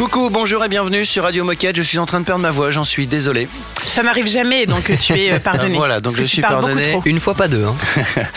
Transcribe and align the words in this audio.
Coucou, 0.00 0.30
bonjour 0.30 0.64
et 0.64 0.68
bienvenue 0.70 1.04
sur 1.04 1.24
Radio 1.24 1.44
Moquette. 1.44 1.76
Je 1.76 1.82
suis 1.82 1.98
en 1.98 2.06
train 2.06 2.20
de 2.20 2.24
perdre 2.24 2.40
ma 2.40 2.48
voix, 2.48 2.70
j'en 2.70 2.84
suis 2.86 3.06
désolé. 3.06 3.48
Ça 3.84 4.02
n'arrive 4.02 4.26
jamais, 4.26 4.64
donc 4.64 4.90
tu 4.98 5.12
es 5.12 5.30
euh, 5.32 5.38
pardonné. 5.44 5.74
voilà, 5.76 6.00
donc 6.00 6.16
je 6.16 6.24
suis 6.24 6.40
pardonné. 6.40 6.98
Une 7.04 7.20
fois 7.20 7.34
pas 7.34 7.48
deux. 7.48 7.66
Hein. 7.66 7.76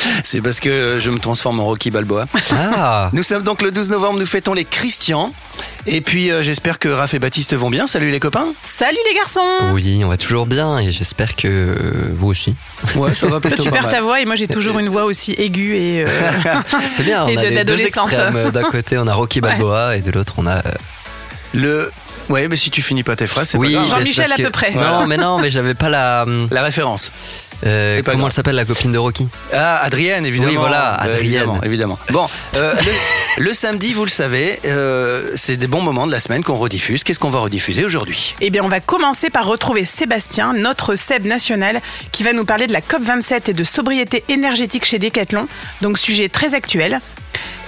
C'est 0.25 0.41
parce 0.41 0.59
que 0.59 0.99
je 1.01 1.09
me 1.09 1.19
transforme 1.19 1.61
en 1.61 1.65
Rocky 1.65 1.89
Balboa. 1.89 2.25
Ah. 2.51 3.09
Nous 3.13 3.23
sommes 3.23 3.43
donc 3.43 3.61
le 3.61 3.71
12 3.71 3.89
novembre, 3.91 4.19
nous 4.19 4.25
fêtons 4.25 4.53
les 4.53 4.65
Christians. 4.65 5.31
Et 5.87 6.01
puis 6.01 6.31
euh, 6.31 6.43
j'espère 6.43 6.79
que 6.79 6.89
Raph 6.89 7.13
et 7.13 7.19
Baptiste 7.19 7.53
vont 7.55 7.69
bien. 7.69 7.87
Salut 7.87 8.09
les 8.11 8.19
copains. 8.19 8.47
Salut 8.61 8.97
les 9.09 9.15
garçons. 9.15 9.39
Oui, 9.71 10.01
on 10.03 10.09
va 10.09 10.17
toujours 10.17 10.45
bien 10.47 10.79
et 10.79 10.91
j'espère 10.91 11.33
que 11.37 11.47
euh, 11.47 11.75
vous 12.17 12.27
aussi. 12.27 12.55
Ouais, 12.95 13.15
ça 13.15 13.27
va 13.27 13.39
Toi, 13.39 13.51
plutôt 13.51 13.63
tu 13.63 13.69
pas 13.69 13.75
perds 13.77 13.83
mal. 13.83 13.91
ta 13.93 14.01
voix 14.01 14.19
et 14.19 14.25
moi 14.25 14.35
j'ai 14.35 14.47
toujours 14.49 14.79
une 14.79 14.89
voix 14.89 15.05
aussi 15.05 15.33
aiguë 15.37 15.77
et. 15.77 16.03
euh, 16.05 16.07
C'est 16.85 17.03
bien, 17.03 17.23
on 17.23 17.29
Et 17.29 17.37
a 17.37 17.41
de- 17.41 17.41
les 17.43 17.49
deux 17.51 17.55
d'adolescente. 17.55 18.11
extrêmes. 18.11 18.51
D'un 18.51 18.63
côté, 18.63 18.97
on 18.97 19.07
a 19.07 19.13
Rocky 19.13 19.39
Balboa 19.39 19.95
et 19.95 20.01
de 20.01 20.11
l'autre, 20.11 20.33
on 20.37 20.45
a. 20.47 20.61
Le 21.53 21.91
Ouais, 22.29 22.47
mais 22.47 22.55
si 22.55 22.71
tu 22.71 22.81
finis 22.81 23.03
pas 23.03 23.15
tes 23.17 23.27
phrases, 23.27 23.49
c'est 23.49 23.57
Oui, 23.57 23.73
pas 23.73 23.79
grave. 23.79 23.89
mais 23.91 23.99
Jean-Michel 23.99 24.31
à 24.31 24.35
que- 24.37 24.43
peu 24.43 24.49
près. 24.49 24.71
Non, 24.71 25.05
mais 25.07 25.17
non, 25.17 25.39
mais 25.39 25.51
j'avais 25.51 25.73
pas 25.73 25.89
la. 25.89 26.23
hum, 26.23 26.47
La 26.51 26.63
référence. 26.63 27.11
Euh, 27.65 28.01
comment 28.03 28.17
grave. 28.17 28.27
elle 28.27 28.33
s'appelle 28.33 28.55
la 28.55 28.65
copine 28.65 28.91
de 28.91 28.97
Rocky? 28.97 29.27
Ah, 29.53 29.79
Adrienne, 29.83 30.25
évidemment. 30.25 30.51
Oui, 30.51 30.57
voilà, 30.57 30.93
Euh, 31.01 31.05
Adrienne. 31.13 31.19
évidemment, 31.23 31.61
évidemment. 31.63 31.99
Bon, 32.11 32.27
euh, 32.57 32.73
le, 33.37 33.43
le 33.43 33.53
samedi, 33.53 33.93
vous 33.93 34.03
le 34.05 34.09
savez, 34.09 34.59
euh, 34.65 35.31
c'est 35.35 35.57
des 35.57 35.67
bons 35.67 35.81
moments 35.81 36.05
de 36.07 36.11
la 36.11 36.19
semaine 36.19 36.43
qu'on 36.43 36.55
rediffuse. 36.55 37.03
Qu'est-ce 37.03 37.19
qu'on 37.19 37.29
va 37.29 37.39
rediffuser 37.39 37.85
aujourd'hui? 37.85 38.35
Eh 38.41 38.49
bien, 38.49 38.63
on 38.63 38.67
va 38.69 38.79
commencer 38.79 39.29
par 39.29 39.45
retrouver 39.45 39.85
Sébastien, 39.85 40.53
notre 40.53 40.95
Seb 40.95 41.25
national, 41.25 41.81
qui 42.11 42.23
va 42.23 42.33
nous 42.33 42.45
parler 42.45 42.67
de 42.67 42.73
la 42.73 42.81
COP27 42.81 43.49
et 43.49 43.53
de 43.53 43.63
sobriété 43.63 44.23
énergétique 44.29 44.85
chez 44.85 44.99
Decathlon, 44.99 45.47
donc 45.81 45.97
sujet 45.97 46.29
très 46.29 46.53
actuel. 46.55 46.99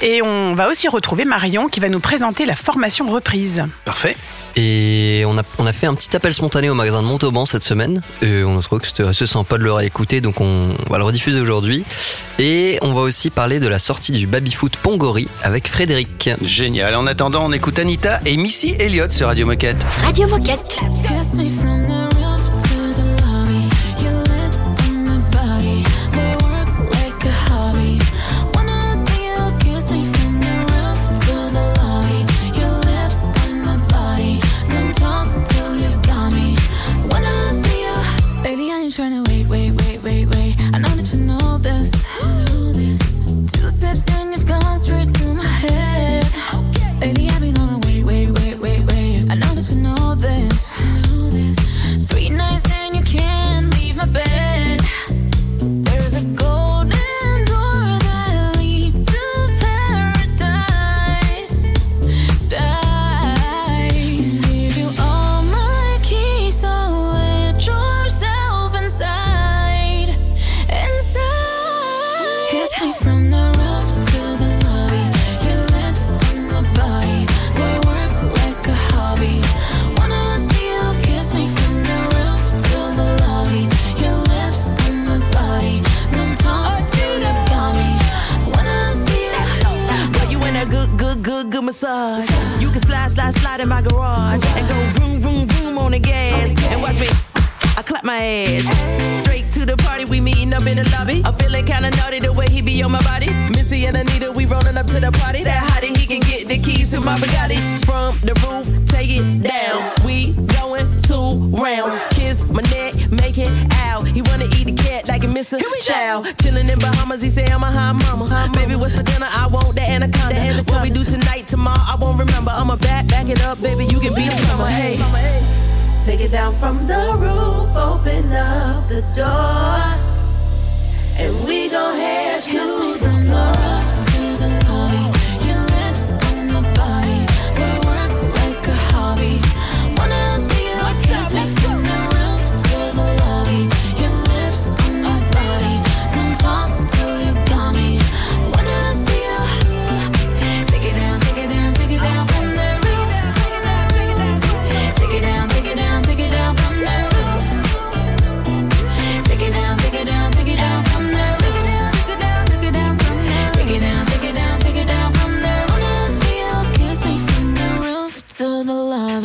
Et 0.02 0.21
on 0.21 0.53
va 0.55 0.67
aussi 0.67 0.87
retrouver 0.87 1.25
Marion, 1.25 1.67
qui 1.69 1.80
va 1.80 1.89
nous 1.89 1.99
présenter 1.99 2.45
la 2.45 2.55
formation 2.55 3.09
reprise. 3.09 3.63
Parfait. 3.85 4.15
Et 4.56 5.23
on 5.28 5.38
a, 5.38 5.44
on 5.58 5.66
a 5.66 5.73
fait 5.73 5.86
un 5.86 5.95
petit 5.95 6.16
appel 6.16 6.34
spontané 6.34 6.70
au 6.70 6.73
magasin 6.73 7.02
de 7.02 7.08
Montauban 7.08 7.45
cette 7.45 7.64
semaine. 7.64 8.02
Et 8.22 8.44
on 8.44 8.58
a 8.58 8.61
trouvé 8.61 8.81
que 8.81 8.88
c'était 8.88 9.03
assez 9.03 9.28
sympa 9.28 9.58
de 9.58 9.64
le 9.64 9.73
réécouter, 9.73 10.22
donc 10.22 10.39
on, 10.39 10.70
va 10.89 10.98
le 10.98 11.03
rediffuser 11.03 11.42
aujourd'hui. 11.42 11.84
Et 12.39 12.80
on 12.81 12.94
va 12.94 13.02
aussi 13.02 13.30
parler 13.30 13.59
de 13.59 13.67
la 13.67 13.80
sortie 13.80 14.11
du 14.11 14.28
baby-foot 14.28 14.78
Pongori 14.78 15.28
avec 15.44 15.67
Frédéric. 15.67 16.30
Génial. 16.42 16.95
En 16.95 17.08
attendant, 17.08 17.45
on 17.45 17.52
écoute 17.52 17.80
Anita 17.80 18.20
et 18.26 18.38
Missy 18.38 18.76
Elliott 18.80 19.11
sur 19.11 19.28
Radio 19.28 19.45
Moquette. 19.45 19.86
Radio 20.03 20.28
Moquette. 20.28 20.78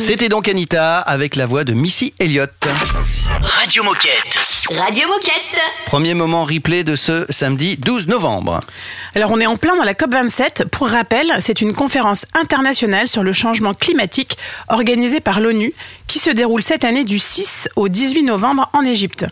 C'était 0.01 0.29
donc 0.29 0.47
Anita 0.47 0.97
avec 0.97 1.35
la 1.35 1.45
voix 1.45 1.63
de 1.63 1.73
Missy 1.73 2.15
Elliott. 2.17 2.51
Radio 3.39 3.83
Moquette. 3.83 4.35
Radio 4.71 5.07
Moquette. 5.07 5.61
Premier 5.85 6.15
moment 6.15 6.43
replay 6.43 6.83
de 6.83 6.95
ce 6.95 7.27
samedi 7.29 7.77
12 7.77 8.07
novembre. 8.07 8.61
Alors 9.13 9.29
on 9.29 9.39
est 9.39 9.45
en 9.45 9.57
plein 9.57 9.75
dans 9.75 9.83
la 9.83 9.93
COP27. 9.93 10.65
Pour 10.69 10.87
rappel, 10.87 11.31
c'est 11.39 11.61
une 11.61 11.75
conférence 11.75 12.25
internationale 12.33 13.07
sur 13.07 13.21
le 13.21 13.31
changement 13.31 13.75
climatique 13.75 14.39
organisée 14.69 15.19
par 15.19 15.39
l'ONU 15.39 15.71
qui 16.07 16.17
se 16.17 16.31
déroule 16.31 16.63
cette 16.63 16.83
année 16.83 17.03
du 17.03 17.19
6 17.19 17.69
au 17.75 17.87
18 17.87 18.23
novembre 18.23 18.71
en 18.73 18.81
Égypte. 18.81 19.27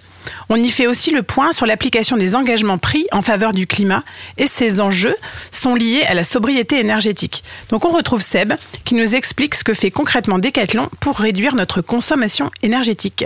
On 0.50 0.56
y 0.56 0.70
fait 0.70 0.88
aussi 0.88 1.12
le 1.12 1.24
point 1.24 1.54
sur 1.54 1.66
l'application 1.66 2.18
des 2.18 2.36
engagements 2.36 2.78
pris 2.78 3.06
en 3.12 3.22
faveur 3.22 3.54
du 3.54 3.68
climat 3.68 4.04
et 4.38 4.48
ces 4.48 4.80
enjeux 4.80 5.16
sont 5.52 5.76
liés 5.76 6.04
à 6.08 6.14
la 6.14 6.24
sobriété 6.24 6.80
énergétique. 6.80 7.44
Donc 7.70 7.86
on 7.86 7.90
retrouve 7.90 8.22
Seb 8.22 8.54
qui 8.86 8.96
nous 8.96 9.16
explique 9.16 9.56
ce 9.56 9.64
que 9.64 9.74
fait 9.74 9.92
concrètement 9.92 10.40
Decathlon 10.40 10.90
pour 11.00 11.18
réduire 11.18 11.56
notre 11.56 11.82
consommation 11.82 12.52
énergétique. 12.64 13.26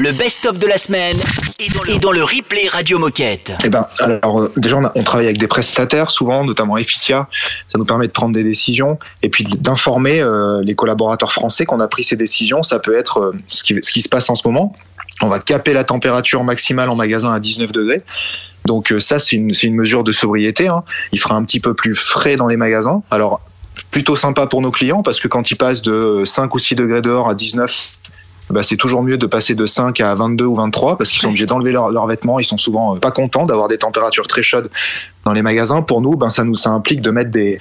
Le 0.00 0.12
best-of 0.12 0.58
de 0.58 0.66
la 0.66 0.78
semaine 0.78 1.16
est 1.58 1.72
dans 1.72 1.82
le, 1.82 1.90
est 1.94 1.98
dans 1.98 2.12
le 2.12 2.22
replay 2.24 2.68
Radio 2.68 2.98
Moquette. 2.98 3.52
Eh 3.64 3.68
ben, 3.68 3.86
alors 4.00 4.40
euh, 4.40 4.52
déjà 4.56 4.76
on, 4.76 4.84
a- 4.84 4.92
on 4.94 5.02
travaille 5.04 5.26
avec 5.26 5.38
des 5.38 5.46
prestataires 5.48 6.10
souvent, 6.10 6.44
notamment 6.44 6.76
Efficia. 6.76 7.28
Ça 7.68 7.78
nous 7.78 7.84
permet 7.84 8.06
de 8.06 8.12
prendre 8.12 8.34
des 8.34 8.42
décisions 8.44 8.98
et 9.22 9.28
puis 9.28 9.44
d'informer 9.44 10.20
euh, 10.20 10.60
les 10.62 10.74
collaborateurs 10.74 11.32
français 11.32 11.64
qu'on 11.66 11.80
a 11.80 11.88
pris 11.88 12.04
ces 12.04 12.16
décisions. 12.16 12.62
Ça 12.62 12.78
peut 12.78 12.96
être 12.96 13.18
euh, 13.20 13.32
ce 13.46 13.62
qui, 13.64 13.76
ce 13.82 13.92
qui 13.92 14.00
se 14.02 14.08
passe 14.08 14.28
en 14.30 14.34
ce 14.34 14.46
moment. 14.46 14.74
On 15.22 15.28
va 15.28 15.38
caper 15.38 15.72
la 15.72 15.84
température 15.84 16.42
maximale 16.44 16.90
en 16.90 16.96
magasin 16.96 17.32
à 17.32 17.40
19 17.40 17.72
degrés. 17.72 18.02
Donc 18.66 18.92
euh, 18.92 19.00
ça 19.00 19.18
c'est 19.18 19.36
une, 19.36 19.74
mesure 19.74 20.04
de 20.04 20.12
sobriété. 20.12 20.68
hein. 20.68 20.84
Il 21.12 21.18
fera 21.18 21.36
un 21.36 21.44
petit 21.44 21.60
peu 21.60 21.74
plus 21.74 21.94
frais 21.94 22.36
dans 22.36 22.46
les 22.46 22.56
magasins. 22.56 23.02
Alors 23.10 23.40
plutôt 23.90 24.16
sympa 24.16 24.46
pour 24.46 24.60
nos 24.60 24.70
clients 24.70 25.02
parce 25.02 25.20
que 25.20 25.28
quand 25.28 25.50
ils 25.50 25.56
passent 25.56 25.82
de 25.82 26.22
5 26.24 26.54
ou 26.54 26.58
6 26.58 26.74
degrés 26.74 27.02
dehors 27.02 27.28
à 27.28 27.34
19, 27.34 27.92
bah, 28.50 28.62
c'est 28.62 28.76
toujours 28.76 29.02
mieux 29.02 29.16
de 29.16 29.26
passer 29.26 29.54
de 29.54 29.66
5 29.66 30.00
à 30.00 30.14
22 30.14 30.44
ou 30.44 30.54
23 30.54 30.98
parce 30.98 31.10
qu'ils 31.10 31.20
sont 31.20 31.28
obligés 31.28 31.46
d'enlever 31.46 31.72
leurs 31.72 32.06
vêtements. 32.06 32.38
Ils 32.38 32.44
sont 32.44 32.58
souvent 32.58 32.94
euh, 32.96 32.98
pas 32.98 33.10
contents 33.10 33.44
d'avoir 33.44 33.68
des 33.68 33.78
températures 33.78 34.26
très 34.26 34.42
chaudes 34.42 34.70
dans 35.24 35.32
les 35.32 35.42
magasins. 35.42 35.82
Pour 35.82 36.00
nous, 36.00 36.16
ben, 36.16 36.28
ça 36.28 36.44
nous 36.44 36.54
ça 36.54 36.70
implique 36.70 37.00
de 37.00 37.10
mettre 37.10 37.30
des 37.30 37.58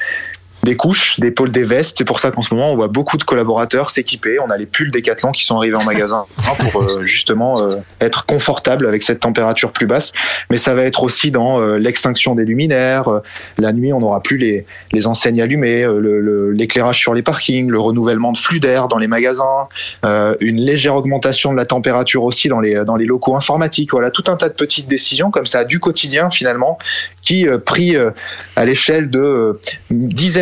des 0.64 0.76
couches, 0.76 1.20
des 1.20 1.32
pôles, 1.32 1.52
des 1.52 1.64
vestes. 1.64 1.98
C'est 1.98 2.06
pour 2.06 2.20
ça 2.20 2.32
qu'en 2.32 2.42
ce 2.42 2.54
moment, 2.54 2.72
on 2.72 2.76
voit 2.76 2.88
beaucoup 2.88 3.18
de 3.18 3.24
collaborateurs 3.24 3.90
s'équiper. 3.90 4.40
On 4.40 4.50
a 4.50 4.58
les 4.58 4.66
pulls 4.66 4.92
Décathlon 4.92 5.32
qui 5.32 5.44
sont 5.46 5.58
arrivés 5.58 5.76
en 5.76 5.84
magasin 5.84 6.26
pour 6.72 6.82
euh, 6.82 7.04
justement 7.06 7.62
euh, 7.62 7.78
être 8.00 8.26
confortable 8.26 8.88
avec 8.88 9.04
cette 9.04 9.20
température 9.20 9.72
plus 9.72 9.88
basse. 9.88 10.12
Mais 10.50 10.58
ça 10.58 10.74
va 10.74 10.84
être 10.84 11.04
aussi 11.04 11.32
dans 11.32 11.60
euh, 11.60 11.78
l'extinction 11.78 12.36
des 12.36 12.46
luminaires. 12.46 13.22
La 13.58 13.74
nuit, 13.74 13.94
on 13.94 14.00
n'aura 14.00 14.22
plus 14.22 14.38
les, 14.38 14.66
les 14.94 15.08
enseignes 15.08 15.42
allumées, 15.42 15.86
l'éclairage 16.54 17.00
sur 17.00 17.14
les 17.14 17.22
parkings, 17.22 17.70
le 17.70 17.80
renouvellement 17.80 18.32
de 18.32 18.38
flux 18.38 18.60
d'air 18.60 18.88
dans 18.88 18.98
les 18.98 19.08
magasins, 19.08 19.68
une 20.04 20.58
légère 20.58 20.96
augmentation 20.96 21.52
de 21.52 21.58
la 21.58 21.66
température 21.66 22.24
aussi 22.24 22.48
dans 22.48 22.60
les, 22.60 22.84
dans 22.86 22.96
les 22.96 23.06
locaux 23.06 23.36
informatiques. 23.36 23.92
Voilà, 23.92 24.12
tout 24.12 24.24
un 24.28 24.36
tas 24.36 24.50
de 24.50 24.54
petites 24.54 24.88
décisions 24.88 25.32
comme 25.32 25.46
ça 25.46 25.64
du 25.64 25.80
quotidien 25.80 26.30
finalement 26.30 26.78
qui, 27.22 27.46
pris 27.66 27.96
à 28.56 28.66
l'échelle 28.66 29.10
de 29.10 29.20
euh, 29.20 29.60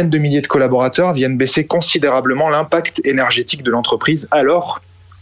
dizaines 0.09 0.11
de 0.11 0.17
milliers 0.17 0.41
de 0.41 0.47
collaborateurs, 0.47 1.13
viennent 1.13 1.37
baisser 1.37 1.65
considérablement 1.65 2.49
l'impact 2.49 3.01
énergétique 3.05 3.63
de 3.63 3.71
l'entreprise. 3.71 4.27
Alors, 4.31 4.81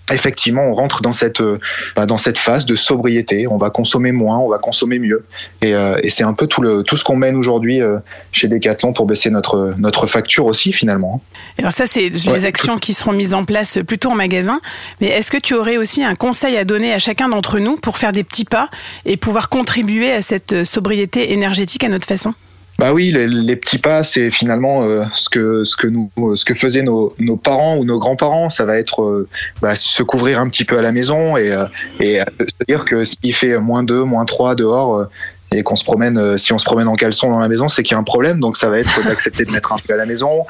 effectivement, 0.10 0.64
on 0.66 0.74
rentre 0.74 1.02
dans 1.02 1.12
cette, 1.12 1.42
euh, 1.42 1.60
bah, 1.96 2.06
dans 2.06 2.18
cette 2.18 2.38
phase 2.40 2.66
de 2.66 2.76
sobriété. 2.76 3.46
On 3.50 3.58
va 3.58 3.70
consommer 3.70 4.14
moins, 4.14 4.38
on 4.38 4.48
va 4.48 4.58
consommer 4.58 5.00
mieux. 5.00 5.26
Et, 5.62 5.76
euh, 5.76 6.00
et 6.02 6.10
c'est 6.10 6.24
un 6.24 6.34
peu 6.34 6.48
tout, 6.48 6.62
le, 6.62 6.84
tout 6.84 6.96
ce 6.96 7.04
qu'on 7.04 7.18
mène 7.18 7.36
aujourd'hui 7.36 7.82
euh, 7.82 7.98
chez 8.32 8.48
Decathlon 8.48 8.94
pour 8.94 9.06
baisser 9.06 9.30
notre, 9.30 9.74
notre 9.78 10.08
facture 10.08 10.46
aussi, 10.46 10.72
finalement. 10.72 11.22
Alors 11.60 11.74
ça, 11.74 11.86
c'est 11.86 12.08
les 12.10 12.28
Ouais. 12.30 12.46
actions 12.46 12.78
qui 12.78 12.94
seront 12.94 13.12
mises 13.12 13.34
en 13.34 13.44
place 13.44 13.80
plutôt 13.86 14.12
en 14.12 14.16
magasin. 14.16 14.62
Mais 15.02 15.08
est-ce 15.08 15.30
que 15.30 15.38
tu 15.38 15.54
aurais 15.56 15.76
aussi 15.78 16.04
un 16.04 16.16
conseil 16.16 16.56
à 16.56 16.64
donner 16.64 16.94
à 16.94 17.00
chacun 17.00 17.28
d'entre 17.28 17.60
nous 17.60 17.76
pour 17.76 17.98
faire 17.98 18.14
des 18.14 18.24
petits 18.24 18.46
pas 18.46 18.70
et 19.06 19.18
pouvoir 19.18 19.50
contribuer 19.50 20.12
à 20.14 20.22
cette 20.22 20.64
sobriété 20.64 21.34
énergétique 21.34 21.84
à 21.84 21.90
notre 21.90 22.08
façon? 22.08 22.34
Bah 22.78 22.94
oui, 22.94 23.12
les, 23.12 23.56
petits 23.56 23.80
pas, 23.80 24.04
c'est 24.04 24.30
finalement 24.30 24.84
euh, 24.84 25.04
ce 25.16 25.30
que 25.30 25.64
ce 25.64 25.76
que 25.76 25.88
nous, 25.88 26.12
ce 26.36 26.46
que 26.46 26.54
faisaient 26.54 26.84
nos, 26.84 27.16
nos 27.18 27.36
parents 27.36 27.76
ou 27.78 27.86
nos 27.86 27.98
grands-parents. 27.98 28.50
Ça 28.50 28.66
va 28.66 28.78
être 28.78 29.02
euh, 29.02 29.28
bah, 29.64 29.76
se 29.76 30.04
couvrir 30.04 30.40
un 30.40 30.48
petit 30.48 30.64
peu 30.64 30.78
à 30.78 30.84
la 30.84 30.92
maison 30.92 31.38
et 31.38 31.52
euh, 31.52 31.66
et 32.00 32.22
euh, 32.22 32.26
se 32.40 32.66
dire 32.68 32.86
que 32.86 33.04
s'il 33.04 33.34
fait 33.34 33.58
moins 33.58 33.82
2, 33.82 34.04
moins 34.04 34.26
3 34.26 34.54
dehors 34.54 34.96
euh, 34.96 35.06
et 35.52 35.64
qu'on 35.64 35.76
se 35.76 35.84
promène, 35.84 36.18
euh, 36.18 36.38
si 36.38 36.52
on 36.52 36.58
se 36.58 36.66
promène 36.66 36.88
en 36.88 36.96
caleçon 36.96 37.30
dans 37.30 37.40
la 37.40 37.48
maison, 37.48 37.68
c'est 37.68 37.84
qu'il 37.84 37.94
y 37.94 37.96
a 37.96 38.00
un 38.00 38.04
problème. 38.04 38.40
Donc 38.40 38.58
ça 38.58 38.70
va 38.70 38.80
être 38.80 39.04
d'accepter 39.06 39.46
de 39.46 39.52
mettre 39.52 39.72
un 39.72 39.78
peu 39.78 39.94
à 39.94 39.98
la 39.98 40.06
maison, 40.06 40.46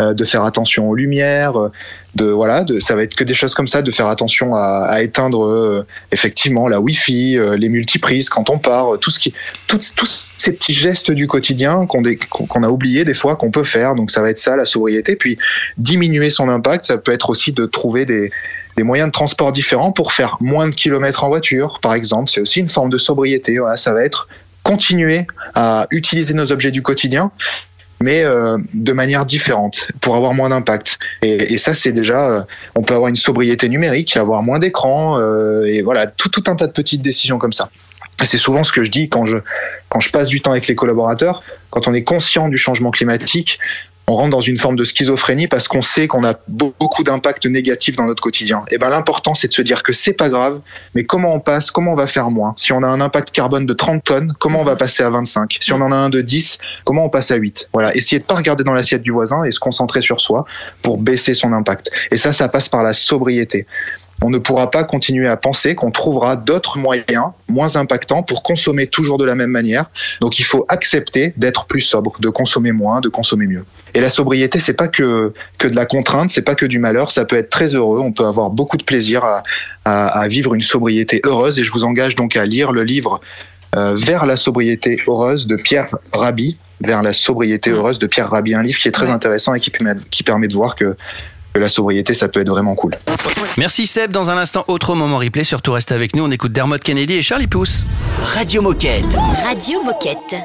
euh, 0.00 0.12
de 0.12 0.24
faire 0.24 0.44
attention 0.44 0.88
aux 0.88 0.94
lumières, 0.94 1.56
euh, 1.58 1.70
de 2.16 2.24
voilà, 2.24 2.64
de, 2.64 2.80
ça 2.80 2.96
va 2.96 3.04
être 3.04 3.14
que 3.14 3.24
des 3.24 3.34
choses 3.34 3.54
comme 3.54 3.68
ça, 3.68 3.82
de 3.82 3.90
faire 3.90 4.08
attention 4.08 4.54
à, 4.54 4.86
à 4.88 5.02
éteindre 5.02 5.44
euh, 5.44 5.86
effectivement 6.10 6.68
la 6.68 6.80
Wi-Fi, 6.80 7.38
euh, 7.38 7.56
les 7.56 7.68
multiprises 7.68 8.28
quand 8.28 8.50
on 8.50 8.58
part, 8.58 8.94
euh, 8.94 8.96
tout 8.96 9.10
ce 9.10 9.20
qui, 9.20 9.32
tous 9.68 9.94
ces 10.36 10.52
petits 10.52 10.74
gestes 10.74 11.10
du 11.10 11.28
quotidien 11.28 11.86
qu'on 11.86 12.02
qu'on 12.30 12.62
a 12.62 12.68
oublié 12.68 13.04
des 13.04 13.14
fois 13.14 13.36
qu'on 13.36 13.50
peut 13.50 13.64
faire. 13.64 13.94
Donc 13.94 14.10
ça 14.10 14.20
va 14.20 14.30
être 14.30 14.38
ça 14.38 14.56
la 14.56 14.64
sobriété. 14.64 15.14
Puis 15.14 15.38
diminuer 15.78 16.30
son 16.30 16.48
impact, 16.48 16.86
ça 16.86 16.98
peut 16.98 17.12
être 17.12 17.30
aussi 17.30 17.52
de 17.52 17.66
trouver 17.66 18.04
des 18.04 18.30
des 18.76 18.82
moyens 18.82 19.08
de 19.08 19.12
transport 19.12 19.52
différents 19.52 19.92
pour 19.92 20.12
faire 20.12 20.36
moins 20.40 20.68
de 20.68 20.74
kilomètres 20.74 21.24
en 21.24 21.28
voiture, 21.28 21.78
par 21.80 21.94
exemple. 21.94 22.30
C'est 22.30 22.40
aussi 22.40 22.60
une 22.60 22.68
forme 22.68 22.90
de 22.90 22.98
sobriété. 22.98 23.58
Voilà, 23.58 23.76
ça 23.76 23.92
va 23.92 24.04
être 24.04 24.28
continuer 24.62 25.26
à 25.54 25.86
utiliser 25.90 26.34
nos 26.34 26.52
objets 26.52 26.70
du 26.70 26.82
quotidien, 26.82 27.30
mais 28.00 28.22
euh, 28.24 28.58
de 28.72 28.92
manière 28.92 29.26
différente 29.26 29.88
pour 30.00 30.16
avoir 30.16 30.34
moins 30.34 30.48
d'impact. 30.48 30.98
Et, 31.22 31.58
ça, 31.58 31.74
c'est 31.74 31.92
déjà, 31.92 32.30
euh, 32.30 32.42
on 32.74 32.82
peut 32.82 32.94
avoir 32.94 33.08
une 33.08 33.16
sobriété 33.16 33.68
numérique, 33.68 34.16
avoir 34.16 34.42
moins 34.42 34.58
d'écran, 34.58 35.18
euh, 35.18 35.64
et 35.64 35.82
voilà, 35.82 36.06
tout, 36.06 36.28
tout 36.28 36.44
un 36.46 36.56
tas 36.56 36.66
de 36.66 36.72
petites 36.72 37.02
décisions 37.02 37.38
comme 37.38 37.52
ça. 37.52 37.70
C'est 38.22 38.38
souvent 38.38 38.64
ce 38.64 38.72
que 38.72 38.84
je 38.84 38.90
dis 38.90 39.08
quand 39.08 39.24
je, 39.24 39.38
quand 39.88 40.00
je 40.00 40.10
passe 40.10 40.28
du 40.28 40.42
temps 40.42 40.50
avec 40.50 40.66
les 40.66 40.74
collaborateurs, 40.74 41.42
quand 41.70 41.88
on 41.88 41.94
est 41.94 42.02
conscient 42.02 42.48
du 42.48 42.58
changement 42.58 42.90
climatique, 42.90 43.58
on 44.10 44.16
rentre 44.16 44.30
dans 44.30 44.40
une 44.40 44.58
forme 44.58 44.76
de 44.76 44.84
schizophrénie 44.84 45.46
parce 45.46 45.68
qu'on 45.68 45.82
sait 45.82 46.08
qu'on 46.08 46.24
a 46.24 46.34
beaucoup 46.48 47.04
d'impacts 47.04 47.46
négatifs 47.46 47.96
dans 47.96 48.06
notre 48.06 48.22
quotidien. 48.22 48.62
Et 48.70 48.78
ben 48.78 48.88
l'important 48.88 49.34
c'est 49.34 49.48
de 49.48 49.54
se 49.54 49.62
dire 49.62 49.82
que 49.82 49.92
c'est 49.92 50.12
pas 50.12 50.28
grave, 50.28 50.60
mais 50.94 51.04
comment 51.04 51.34
on 51.34 51.40
passe, 51.40 51.70
comment 51.70 51.92
on 51.92 51.96
va 51.96 52.06
faire 52.06 52.30
moins? 52.30 52.54
Si 52.56 52.72
on 52.72 52.82
a 52.82 52.88
un 52.88 53.00
impact 53.00 53.30
carbone 53.30 53.66
de 53.66 53.72
30 53.72 54.02
tonnes, 54.02 54.34
comment 54.38 54.60
on 54.60 54.64
va 54.64 54.76
passer 54.76 55.02
à 55.02 55.10
25 55.10 55.58
Si 55.60 55.72
on 55.72 55.80
en 55.80 55.92
a 55.92 55.96
un 55.96 56.10
de 56.10 56.20
10, 56.20 56.58
comment 56.84 57.04
on 57.04 57.08
passe 57.08 57.30
à 57.30 57.36
8 57.36 57.68
Voilà, 57.72 57.94
essayer 57.94 58.18
de 58.18 58.24
pas 58.24 58.34
regarder 58.34 58.64
dans 58.64 58.72
l'assiette 58.72 59.02
du 59.02 59.12
voisin 59.12 59.44
et 59.44 59.50
se 59.50 59.60
concentrer 59.60 60.02
sur 60.02 60.20
soi 60.20 60.44
pour 60.82 60.98
baisser 60.98 61.34
son 61.34 61.52
impact. 61.52 61.90
Et 62.10 62.16
ça 62.16 62.32
ça 62.32 62.48
passe 62.48 62.68
par 62.68 62.82
la 62.82 62.92
sobriété. 62.92 63.66
On 64.22 64.28
ne 64.30 64.38
pourra 64.38 64.70
pas 64.70 64.84
continuer 64.84 65.28
à 65.28 65.36
penser 65.36 65.74
qu'on 65.74 65.90
trouvera 65.90 66.36
d'autres 66.36 66.76
moyens 66.78 67.26
moins 67.48 67.76
impactants 67.76 68.22
pour 68.22 68.42
consommer 68.42 68.86
toujours 68.86 69.16
de 69.16 69.24
la 69.24 69.34
même 69.34 69.50
manière. 69.50 69.86
Donc 70.20 70.38
il 70.38 70.44
faut 70.44 70.66
accepter 70.68 71.32
d'être 71.38 71.64
plus 71.64 71.80
sobre, 71.80 72.12
de 72.20 72.28
consommer 72.28 72.72
moins, 72.72 73.00
de 73.00 73.08
consommer 73.08 73.46
mieux. 73.46 73.64
Et 73.94 74.00
la 74.00 74.10
sobriété, 74.10 74.60
c'est 74.60 74.74
pas 74.74 74.88
que 74.88 75.32
que 75.58 75.66
de 75.68 75.74
la 75.74 75.86
contrainte, 75.86 76.30
c'est 76.30 76.42
pas 76.42 76.54
que 76.54 76.66
du 76.66 76.78
malheur. 76.78 77.10
Ça 77.12 77.24
peut 77.24 77.36
être 77.36 77.50
très 77.50 77.74
heureux. 77.74 78.00
On 78.00 78.12
peut 78.12 78.26
avoir 78.26 78.50
beaucoup 78.50 78.76
de 78.76 78.84
plaisir 78.84 79.24
à, 79.24 79.42
à, 79.84 80.08
à 80.20 80.28
vivre 80.28 80.54
une 80.54 80.62
sobriété 80.62 81.20
heureuse. 81.24 81.58
Et 81.58 81.64
je 81.64 81.72
vous 81.72 81.84
engage 81.84 82.14
donc 82.14 82.36
à 82.36 82.44
lire 82.44 82.72
le 82.72 82.82
livre 82.84 83.20
euh, 83.76 83.94
Vers 83.96 84.26
la 84.26 84.36
sobriété 84.36 85.00
heureuse 85.06 85.46
de 85.46 85.56
Pierre 85.56 85.88
Rabhi. 86.12 86.56
Vers 86.82 87.02
la 87.02 87.12
sobriété 87.12 87.70
heureuse 87.70 87.98
de 87.98 88.06
Pierre 88.06 88.30
Rabhi, 88.30 88.54
un 88.54 88.62
livre 88.62 88.78
qui 88.78 88.88
est 88.88 88.92
très 88.92 89.06
Ouais. 89.06 89.12
intéressant 89.12 89.54
et 89.54 89.60
qui 89.60 89.70
permet 89.70 90.48
de 90.48 90.54
voir 90.54 90.76
que, 90.76 90.96
que 91.52 91.58
la 91.58 91.68
sobriété, 91.68 92.14
ça 92.14 92.28
peut 92.28 92.40
être 92.40 92.50
vraiment 92.50 92.74
cool. 92.74 92.96
Merci 93.56 93.86
Seb. 93.86 94.12
Dans 94.12 94.30
un 94.30 94.36
instant, 94.36 94.64
autre 94.68 94.94
moment 94.94 95.18
replay. 95.18 95.44
Surtout 95.44 95.72
reste 95.72 95.92
avec 95.92 96.14
nous. 96.14 96.24
On 96.24 96.30
écoute 96.30 96.52
Dermot 96.52 96.78
Kennedy 96.78 97.14
et 97.14 97.22
Charlie 97.22 97.46
Pousse. 97.46 97.84
Radio 98.34 98.62
Moquette. 98.62 99.04
Radio 99.44 99.82
Moquette. 99.82 100.42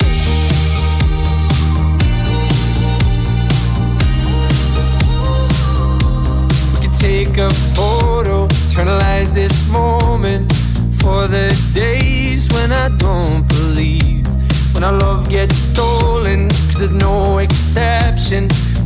could 6.82 6.94
take 6.94 7.38
a 7.38 7.50
photo, 7.76 8.48
eternalize 8.70 9.34
this 9.34 9.68
moment 9.68 10.52
for 11.00 11.28
the 11.28 11.50
days 11.74 12.48
when 12.54 12.72
I 12.72 12.90
don't 12.90 13.48
believe. 13.48 14.26
When 14.74 14.84
our 14.84 14.98
love 15.00 15.30
gets 15.30 15.56
stolen, 15.56 16.50
cause 16.50 16.80
there's 16.80 16.94
no 16.94 17.38
exception. 17.38 18.50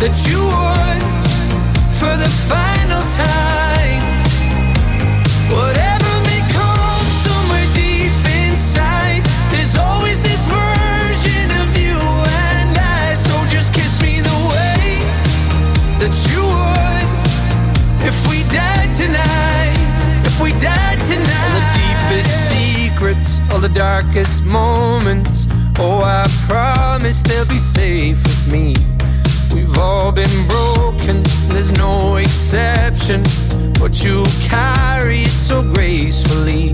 that 0.00 0.16
you 0.24 0.40
would 0.40 1.02
for 1.92 2.16
the 2.16 2.30
final 2.48 3.04
time. 3.12 4.00
Whatever 5.52 6.10
may 6.24 6.40
come 6.48 7.06
somewhere 7.20 7.68
deep 7.76 8.16
inside, 8.48 9.20
there's 9.52 9.76
always 9.76 10.22
this 10.22 10.40
version 10.48 11.52
of 11.60 11.68
you 11.76 12.00
and 12.48 12.72
I. 12.80 13.12
So 13.12 13.44
just 13.52 13.74
kiss 13.74 14.00
me 14.00 14.24
the 14.24 14.38
way 14.48 15.04
that 16.00 16.16
you 16.32 16.48
would 16.48 17.08
if 18.08 18.16
we 18.24 18.40
died 18.48 18.96
tonight. 18.96 19.76
If 20.24 20.40
we 20.40 20.52
died 20.64 21.00
tonight. 21.04 21.44
All 21.44 21.60
the 21.60 21.66
deepest 21.76 22.32
secrets, 22.48 23.40
all 23.52 23.60
the 23.60 23.68
darkest 23.68 24.44
moments. 24.44 25.46
Oh, 25.78 26.00
I 26.00 26.24
promise 26.48 27.20
they'll 27.20 27.44
be 27.44 27.58
safe 27.58 28.22
with 28.22 28.50
me. 28.50 28.89
We've 29.54 29.78
all 29.78 30.12
been 30.12 30.46
broken, 30.48 31.22
there's 31.48 31.72
no 31.72 32.16
exception. 32.16 33.22
But 33.80 34.04
you 34.04 34.24
carry 34.48 35.22
it 35.22 35.30
so 35.30 35.62
gracefully. 35.62 36.72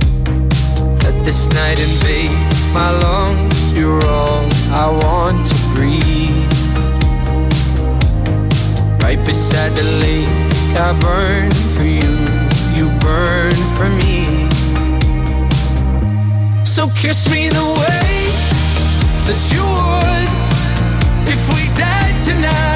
Let 1.04 1.24
this 1.24 1.48
night 1.54 1.78
invade 1.78 2.30
my 2.72 2.90
lungs. 2.90 3.78
You're 3.78 4.04
all 4.06 4.48
I 4.70 4.86
want 5.04 5.46
to 5.46 5.56
breathe. 5.74 6.52
Right 9.02 9.24
beside 9.24 9.72
the 9.76 9.84
lake, 10.04 10.28
I 10.76 10.92
burn 11.00 11.50
for 11.74 11.84
you. 11.84 12.12
You 12.76 12.90
burn 12.98 13.54
for 13.76 13.88
me. 14.02 14.48
So 16.64 16.88
kiss 16.88 17.30
me 17.30 17.48
the 17.48 17.64
way 17.64 18.16
that 19.26 19.40
you 19.52 19.62
would 19.62 20.35
if 21.28 21.48
we 21.48 21.74
died 21.74 22.22
tonight. 22.22 22.75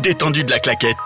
Détendu 0.00 0.44
de 0.44 0.50
la 0.50 0.58
claquette. 0.58 0.96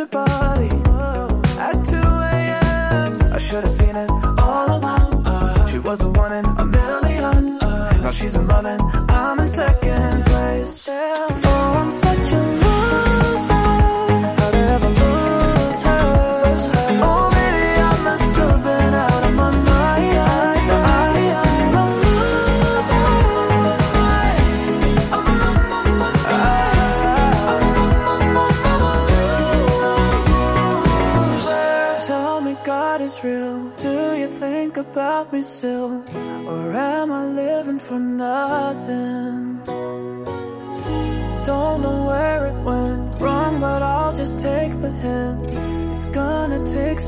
Her 0.00 0.06
body. 0.06 0.70
At 1.58 1.84
2 1.84 1.96
a.m. 1.96 3.32
I 3.34 3.38
should 3.38 3.62
have 3.64 3.70
seen 3.70 3.94
it 3.96 4.10
all 4.10 4.78
along. 4.78 5.68
She 5.68 5.78
was 5.78 5.98
the 5.98 6.08
one 6.08 6.32
in 6.32 6.44
a 6.44 6.64
million. 6.64 7.58
Now 7.58 8.10
she's 8.10 8.34
in 8.34 8.46
love 8.46 8.64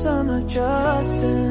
gonna 0.05 0.41
take 0.41 1.42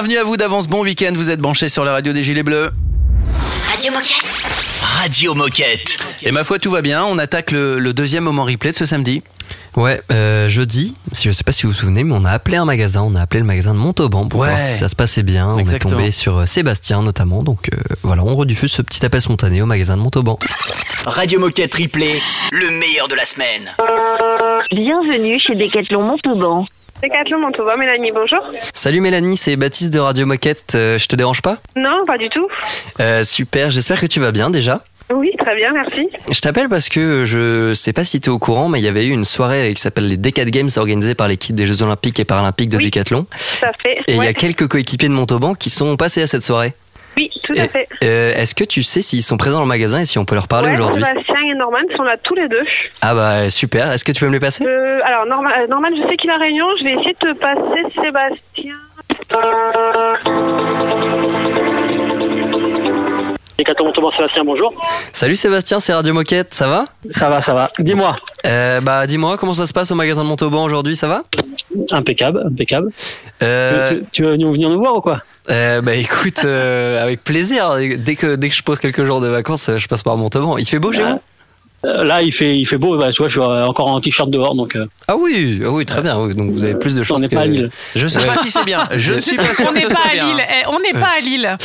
Bienvenue 0.00 0.18
à 0.18 0.22
vous 0.22 0.36
d'avance, 0.36 0.68
bon 0.68 0.82
week-end, 0.84 1.10
vous 1.12 1.28
êtes 1.28 1.40
branchés 1.40 1.68
sur 1.68 1.84
la 1.84 1.90
radio 1.90 2.12
des 2.12 2.22
Gilets 2.22 2.44
Bleus. 2.44 2.70
Radio 3.68 3.90
Moquette. 3.90 4.46
Radio 4.80 5.34
Moquette. 5.34 5.96
Et 6.22 6.30
ma 6.30 6.44
foi, 6.44 6.60
tout 6.60 6.70
va 6.70 6.82
bien, 6.82 7.02
on 7.04 7.18
attaque 7.18 7.50
le, 7.50 7.80
le 7.80 7.92
deuxième 7.92 8.22
moment 8.22 8.44
replay 8.44 8.70
de 8.70 8.76
ce 8.76 8.86
samedi. 8.86 9.24
Ouais, 9.74 10.00
euh, 10.12 10.48
jeudi, 10.48 10.94
si 11.10 11.26
je 11.26 11.32
sais 11.32 11.42
pas 11.42 11.50
si 11.50 11.64
vous 11.66 11.72
vous 11.72 11.78
souvenez, 11.78 12.04
mais 12.04 12.14
on 12.16 12.24
a 12.24 12.30
appelé 12.30 12.58
un 12.58 12.64
magasin, 12.64 13.02
on 13.02 13.16
a 13.16 13.22
appelé 13.22 13.40
le 13.40 13.46
magasin 13.46 13.74
de 13.74 13.78
Montauban 13.80 14.28
pour 14.28 14.38
Ouais. 14.42 14.50
voir 14.50 14.64
si 14.68 14.74
ça 14.74 14.88
se 14.88 14.94
passait 14.94 15.24
bien. 15.24 15.58
Exactement. 15.58 15.94
On 15.94 15.96
est 15.96 16.00
tombé 16.02 16.12
sur 16.12 16.38
euh, 16.38 16.46
Sébastien 16.46 17.02
notamment, 17.02 17.42
donc 17.42 17.68
euh, 17.74 17.76
voilà, 18.04 18.22
on 18.22 18.36
rediffuse 18.36 18.70
ce 18.70 18.82
petit 18.82 19.04
appel 19.04 19.20
spontané 19.20 19.62
au 19.62 19.66
magasin 19.66 19.96
de 19.96 20.02
Montauban. 20.02 20.38
Radio 21.06 21.40
Moquette 21.40 21.74
Replay, 21.74 22.20
le 22.52 22.70
meilleur 22.70 23.08
de 23.08 23.16
la 23.16 23.24
semaine. 23.24 23.74
Bienvenue 24.70 25.40
chez 25.44 25.56
Decathlon 25.56 26.02
Montauban. 26.04 26.66
Décathlon 27.02 27.40
Montauban, 27.40 27.76
Mélanie, 27.76 28.10
bonjour. 28.12 28.40
Salut 28.74 29.00
Mélanie, 29.00 29.36
c'est 29.36 29.56
Baptiste 29.56 29.94
de 29.94 30.00
Radio 30.00 30.26
Moquette, 30.26 30.72
euh, 30.74 30.98
je 30.98 31.06
te 31.06 31.14
dérange 31.14 31.42
pas? 31.42 31.58
Non, 31.76 32.02
pas 32.06 32.18
du 32.18 32.28
tout. 32.28 32.46
Euh, 33.00 33.22
Super, 33.22 33.70
j'espère 33.70 34.00
que 34.00 34.06
tu 34.06 34.18
vas 34.18 34.32
bien 34.32 34.50
déjà. 34.50 34.80
Oui, 35.14 35.30
très 35.38 35.54
bien, 35.56 35.72
merci. 35.72 36.08
Je 36.30 36.40
t'appelle 36.40 36.68
parce 36.68 36.88
que 36.88 37.24
je 37.24 37.72
sais 37.74 37.92
pas 37.92 38.04
si 38.04 38.20
tu 38.20 38.28
es 38.28 38.32
au 38.32 38.38
courant, 38.38 38.68
mais 38.68 38.80
il 38.80 38.84
y 38.84 38.88
avait 38.88 39.06
eu 39.06 39.10
une 39.10 39.24
soirée 39.24 39.72
qui 39.74 39.80
s'appelle 39.80 40.06
les 40.06 40.16
Decat 40.16 40.44
Games 40.46 40.68
organisée 40.76 41.14
par 41.14 41.28
l'équipe 41.28 41.54
des 41.56 41.66
Jeux 41.66 41.82
Olympiques 41.82 42.18
et 42.20 42.24
Paralympiques 42.24 42.68
de 42.68 42.76
Oui. 42.76 42.84
Décathlon. 42.84 43.22
Tout 43.24 43.64
à 43.66 43.72
fait. 43.80 43.98
Et 44.08 44.14
il 44.16 44.22
y 44.22 44.26
a 44.26 44.34
quelques 44.34 44.66
coéquipiers 44.68 45.08
de 45.08 45.14
Montauban 45.14 45.54
qui 45.54 45.70
sont 45.70 45.96
passés 45.96 46.20
à 46.22 46.26
cette 46.26 46.42
soirée. 46.42 46.74
Oui, 47.48 47.56
tout 47.56 47.60
à 47.60 47.64
Et, 47.64 47.68
fait. 47.68 47.88
euh, 48.04 48.32
Est-ce 48.34 48.54
que 48.54 48.64
tu 48.64 48.82
sais 48.82 49.02
s'ils 49.02 49.22
sont 49.22 49.36
présents 49.36 49.56
dans 49.58 49.62
le 49.64 49.68
magasin 49.68 50.00
et 50.00 50.04
si 50.06 50.18
on 50.18 50.24
peut 50.24 50.34
leur 50.34 50.48
parler 50.48 50.68
Ouais, 50.68 50.74
aujourd'hui 50.74 51.02
Sébastien 51.04 51.34
et 51.50 51.54
Norman 51.54 51.78
sont 51.96 52.02
là 52.04 52.16
tous 52.22 52.34
les 52.34 52.48
deux. 52.48 52.64
Ah 53.02 53.14
bah 53.14 53.50
super, 53.50 53.90
est-ce 53.92 54.04
que 54.04 54.12
tu 54.12 54.20
peux 54.20 54.26
me 54.28 54.32
les 54.32 54.40
passer? 54.40 54.66
Euh, 54.66 54.98
alors, 55.04 55.26
Norman, 55.26 55.50
euh, 55.60 55.66
Norman, 55.66 55.88
je 55.90 56.08
sais 56.08 56.16
qu'il 56.16 56.30
a 56.30 56.36
réunion. 56.38 56.66
Je 56.78 56.84
vais 56.84 56.92
essayer 56.92 57.14
de 57.14 57.32
te 57.32 57.38
passer 57.38 57.82
Sébastien. 58.02 58.74
Décathlon 63.58 63.86
Montauban 63.86 64.12
Sébastien, 64.16 64.44
bonjour. 64.44 64.72
Salut 65.12 65.34
Sébastien, 65.34 65.80
c'est 65.80 65.92
Radio 65.92 66.14
Moquette, 66.14 66.54
ça 66.54 66.68
va? 66.68 66.84
Ça 67.10 67.28
va, 67.28 67.40
ça 67.40 67.54
va. 67.54 67.72
Dis-moi. 67.80 68.14
euh, 68.46 68.80
Bah 68.80 69.04
dis-moi, 69.08 69.36
comment 69.36 69.52
ça 69.52 69.66
se 69.66 69.72
passe 69.72 69.90
au 69.90 69.96
magasin 69.96 70.22
de 70.22 70.28
Montauban 70.28 70.62
aujourd'hui, 70.62 70.94
ça 70.94 71.08
va? 71.08 71.24
Impeccable, 71.90 72.40
impeccable. 72.46 72.92
euh, 73.42 73.94
Tu, 73.94 74.04
tu 74.12 74.22
veux 74.22 74.30
venir 74.36 74.70
nous 74.70 74.78
voir 74.78 74.96
ou 74.96 75.00
quoi? 75.00 75.22
Euh, 75.50 75.80
bah 75.80 75.94
écoute, 75.96 76.42
euh, 76.44 77.02
avec 77.02 77.24
plaisir. 77.24 77.74
Dès 77.98 78.14
que, 78.14 78.36
dès 78.36 78.48
que 78.48 78.54
je 78.54 78.62
pose 78.62 78.78
quelques 78.78 79.02
jours 79.02 79.20
de 79.20 79.26
vacances, 79.26 79.68
euh, 79.70 79.78
je 79.78 79.88
passe 79.88 80.04
par 80.04 80.16
Montauban. 80.16 80.56
Il 80.58 80.66
fait 80.68 80.78
beau 80.78 80.92
chez 80.92 81.02
vous? 81.02 81.14
Euh, 81.14 81.18
Là, 81.84 82.22
il 82.22 82.32
fait, 82.32 82.58
il 82.58 82.64
fait 82.66 82.76
beau. 82.76 82.98
Bah, 82.98 83.10
tu 83.12 83.18
vois, 83.18 83.28
je 83.28 83.38
suis 83.38 83.40
encore 83.40 83.86
en 83.86 84.00
t-shirt 84.00 84.28
dehors, 84.30 84.54
donc. 84.56 84.74
euh, 84.74 84.86
Ah 85.06 85.14
oui, 85.16 85.60
ah 85.64 85.70
oui, 85.70 85.86
très 85.86 86.02
bien. 86.02 86.18
oui. 86.20 86.34
Donc 86.34 86.50
vous 86.50 86.64
avez 86.64 86.74
plus 86.74 86.96
de 86.96 87.00
on 87.02 87.04
chances 87.04 87.20
n'est 87.20 87.28
que... 87.28 87.36
pas 87.36 87.42
à 87.42 87.46
Lille. 87.46 87.70
Je 87.94 88.06
sais 88.08 88.26
pas 88.26 88.34
si 88.36 88.50
c'est 88.50 88.64
bien. 88.64 88.88
Je 88.96 89.12
ne 89.14 89.20
suis 89.20 89.36
pas 89.36 89.54
sûr 89.54 89.66
On 89.68 89.72
n'est 89.72 89.82
pas 89.86 90.00
à 90.10 90.12
bien. 90.12 90.26
Lille. 90.26 90.42
Eh, 90.48 90.66
on 90.68 90.80
n'est 90.80 90.98
pas 91.00 91.10
à 91.16 91.20
Lille. 91.20 91.56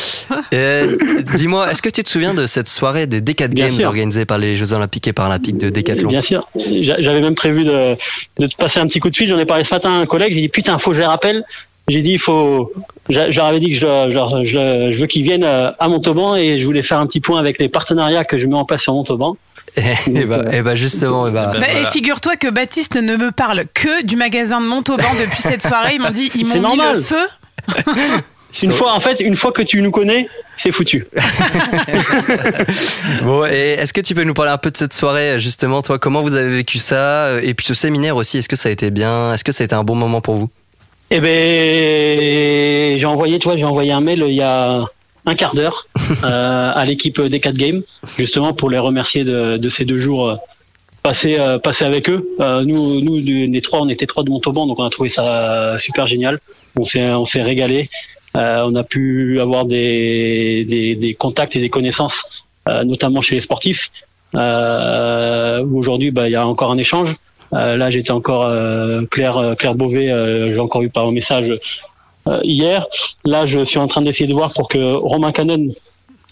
Euh, 0.53 0.95
Dis-moi, 1.35 1.71
est-ce 1.71 1.81
que 1.81 1.89
tu 1.89 2.03
te 2.03 2.09
souviens 2.09 2.33
de 2.35 2.45
cette 2.45 2.69
soirée 2.69 3.07
des 3.07 3.21
Decat 3.21 3.47
Bien 3.47 3.67
Games 3.69 3.75
sûr. 3.77 3.87
organisée 3.87 4.25
par 4.25 4.37
les 4.37 4.55
Jeux 4.55 4.71
Olympiques 4.73 5.07
et 5.07 5.13
Paralympiques 5.13 5.57
de 5.57 5.69
Décathlon 5.71 6.09
Bien 6.09 6.21
sûr. 6.21 6.47
J'a- 6.55 7.01
J'avais 7.01 7.21
même 7.21 7.35
prévu 7.35 7.63
de, 7.63 7.95
de 8.39 8.47
te 8.47 8.55
passer 8.55 8.79
un 8.79 8.85
petit 8.87 8.99
coup 8.99 9.09
de 9.09 9.15
fil. 9.15 9.27
J'en 9.27 9.39
ai 9.39 9.45
parlé 9.45 9.63
ce 9.63 9.73
matin 9.73 9.89
à 9.93 9.95
un 9.95 10.05
collègue. 10.05 10.33
J'ai 10.35 10.41
dit 10.41 10.49
putain, 10.49 10.77
faut 10.77 10.91
que 10.91 10.95
je 10.95 11.01
les 11.01 11.07
rappelle. 11.07 11.43
J'ai 11.87 12.01
dit 12.01 12.11
il 12.11 12.19
faut. 12.19 12.71
j'a- 13.09 13.31
Je 13.31 13.37
leur 13.37 13.47
avais 13.47 13.59
dit 13.59 13.71
que 13.71 13.75
je, 13.75 13.79
je, 14.09 14.43
je, 14.45 14.91
je 14.93 14.99
veux 15.01 15.07
qu'ils 15.07 15.23
viennent 15.23 15.43
euh, 15.43 15.71
à 15.79 15.87
Montauban 15.89 16.35
et 16.35 16.59
je 16.59 16.65
voulais 16.65 16.83
faire 16.83 16.99
un 16.99 17.07
petit 17.07 17.19
point 17.19 17.39
avec 17.39 17.59
les 17.59 17.67
partenariats 17.67 18.23
que 18.25 18.37
je 18.37 18.45
mets 18.47 18.55
en 18.55 18.63
place 18.65 18.83
sur 18.83 18.93
Montauban. 18.93 19.35
Et 19.77 20.25
bah, 20.25 20.45
eh 20.51 20.61
bah, 20.61 20.75
justement, 20.75 21.27
eh 21.27 21.31
bah, 21.31 21.53
Bah, 21.59 21.67
et 21.67 21.71
voilà. 21.73 21.91
figure-toi 21.91 22.35
que 22.35 22.47
Baptiste 22.49 22.95
ne 22.95 23.15
me 23.15 23.31
parle 23.31 23.65
que 23.73 24.05
du 24.05 24.15
magasin 24.15 24.61
de 24.61 24.67
Montauban 24.67 25.03
depuis 25.19 25.41
cette 25.41 25.65
soirée. 25.65 25.95
Ils 25.95 26.01
m'ont 26.01 26.11
dit, 26.11 26.31
ils 26.35 26.45
m'ont 26.45 26.55
mis 26.55 26.61
normal. 26.61 26.97
le 26.97 27.01
feu. 27.01 27.27
Une 28.61 28.71
fois, 28.71 28.93
en 28.93 28.99
fait, 28.99 29.19
une 29.19 29.35
fois 29.35 29.51
que 29.51 29.63
tu 29.63 29.81
nous 29.81 29.89
connais, 29.89 30.29
c'est 30.57 30.71
foutu. 30.71 31.07
Bon, 33.23 33.45
et 33.45 33.77
est-ce 33.79 33.93
que 33.93 34.01
tu 34.01 34.13
peux 34.13 34.23
nous 34.23 34.35
parler 34.35 34.51
un 34.51 34.59
peu 34.59 34.69
de 34.69 34.77
cette 34.77 34.93
soirée, 34.93 35.39
justement, 35.39 35.81
toi, 35.81 35.97
comment 35.97 36.21
vous 36.21 36.35
avez 36.35 36.57
vécu 36.57 36.77
ça? 36.77 37.25
Euh, 37.25 37.41
Et 37.43 37.55
puis 37.55 37.65
ce 37.65 37.73
séminaire 37.73 38.15
aussi, 38.15 38.37
est-ce 38.37 38.49
que 38.49 38.55
ça 38.55 38.69
a 38.69 38.71
été 38.71 38.91
bien? 38.91 39.33
Est-ce 39.33 39.43
que 39.43 39.51
ça 39.51 39.63
a 39.63 39.65
été 39.65 39.73
un 39.73 39.83
bon 39.83 39.95
moment 39.95 40.21
pour 40.21 40.35
vous? 40.35 40.49
Eh 41.09 41.19
ben, 41.19 42.97
j'ai 42.97 43.05
envoyé, 43.05 43.39
tu 43.39 43.47
vois, 43.47 43.57
j'ai 43.57 43.65
envoyé 43.65 43.91
un 43.91 44.01
mail 44.01 44.23
il 44.27 44.33
y 44.35 44.41
a 44.41 44.85
un 45.25 45.35
quart 45.35 45.55
d'heure 45.55 45.87
euh, 46.23 46.71
à 46.73 46.85
l'équipe 46.85 47.21
des 47.21 47.39
4 47.39 47.55
Games, 47.55 47.81
justement 48.17 48.53
pour 48.53 48.69
les 48.69 48.79
remercier 48.79 49.23
de, 49.23 49.57
de 49.57 49.69
ces 49.69 49.85
deux 49.85 49.97
jours 49.97 50.29
euh, 50.29 50.35
passés, 51.01 51.37
euh, 51.39 51.59
passés 51.59 51.85
avec 51.85 52.09
eux. 52.09 52.27
Euh, 52.39 52.63
nous, 52.63 53.01
nous, 53.01 53.17
les 53.17 53.61
trois, 53.61 53.81
on 53.81 53.89
était 53.89 54.07
trois 54.07 54.23
de 54.23 54.29
Montauban, 54.29 54.67
donc 54.67 54.79
on 54.79 54.85
a 54.85 54.89
trouvé 54.89 55.09
ça 55.09 55.75
super 55.77 56.07
génial. 56.07 56.39
On 56.77 56.85
s'est, 56.85 57.11
on 57.11 57.25
s'est 57.25 57.41
régalé. 57.41 57.89
Euh, 58.35 58.63
on 58.65 58.75
a 58.75 58.83
pu 58.83 59.39
avoir 59.39 59.65
des, 59.65 60.65
des, 60.65 60.95
des 60.95 61.13
contacts 61.13 61.55
et 61.55 61.59
des 61.59 61.69
connaissances, 61.69 62.25
euh, 62.67 62.83
notamment 62.83 63.21
chez 63.21 63.35
les 63.35 63.41
sportifs. 63.41 63.91
Euh, 64.35 65.63
où 65.63 65.77
aujourd'hui, 65.77 66.09
bah, 66.09 66.27
il 66.27 66.31
y 66.31 66.35
a 66.35 66.47
encore 66.47 66.71
un 66.71 66.77
échange. 66.77 67.15
Euh, 67.53 67.77
là, 67.77 67.91
j'étais 67.91 68.11
encore 68.11 68.47
euh, 68.47 69.03
Claire, 69.11 69.55
Claire 69.59 69.75
Beauvais, 69.75 70.11
euh, 70.11 70.53
j'ai 70.53 70.59
encore 70.59 70.81
eu 70.81 70.89
par 70.89 71.11
message 71.11 71.53
hier. 72.43 72.85
Là, 73.25 73.45
je 73.45 73.63
suis 73.63 73.79
en 73.79 73.87
train 73.87 74.01
d'essayer 74.01 74.27
de 74.27 74.33
voir 74.33 74.53
pour 74.53 74.67
que 74.69 74.93
Romain 74.95 75.31
Canon 75.31 75.69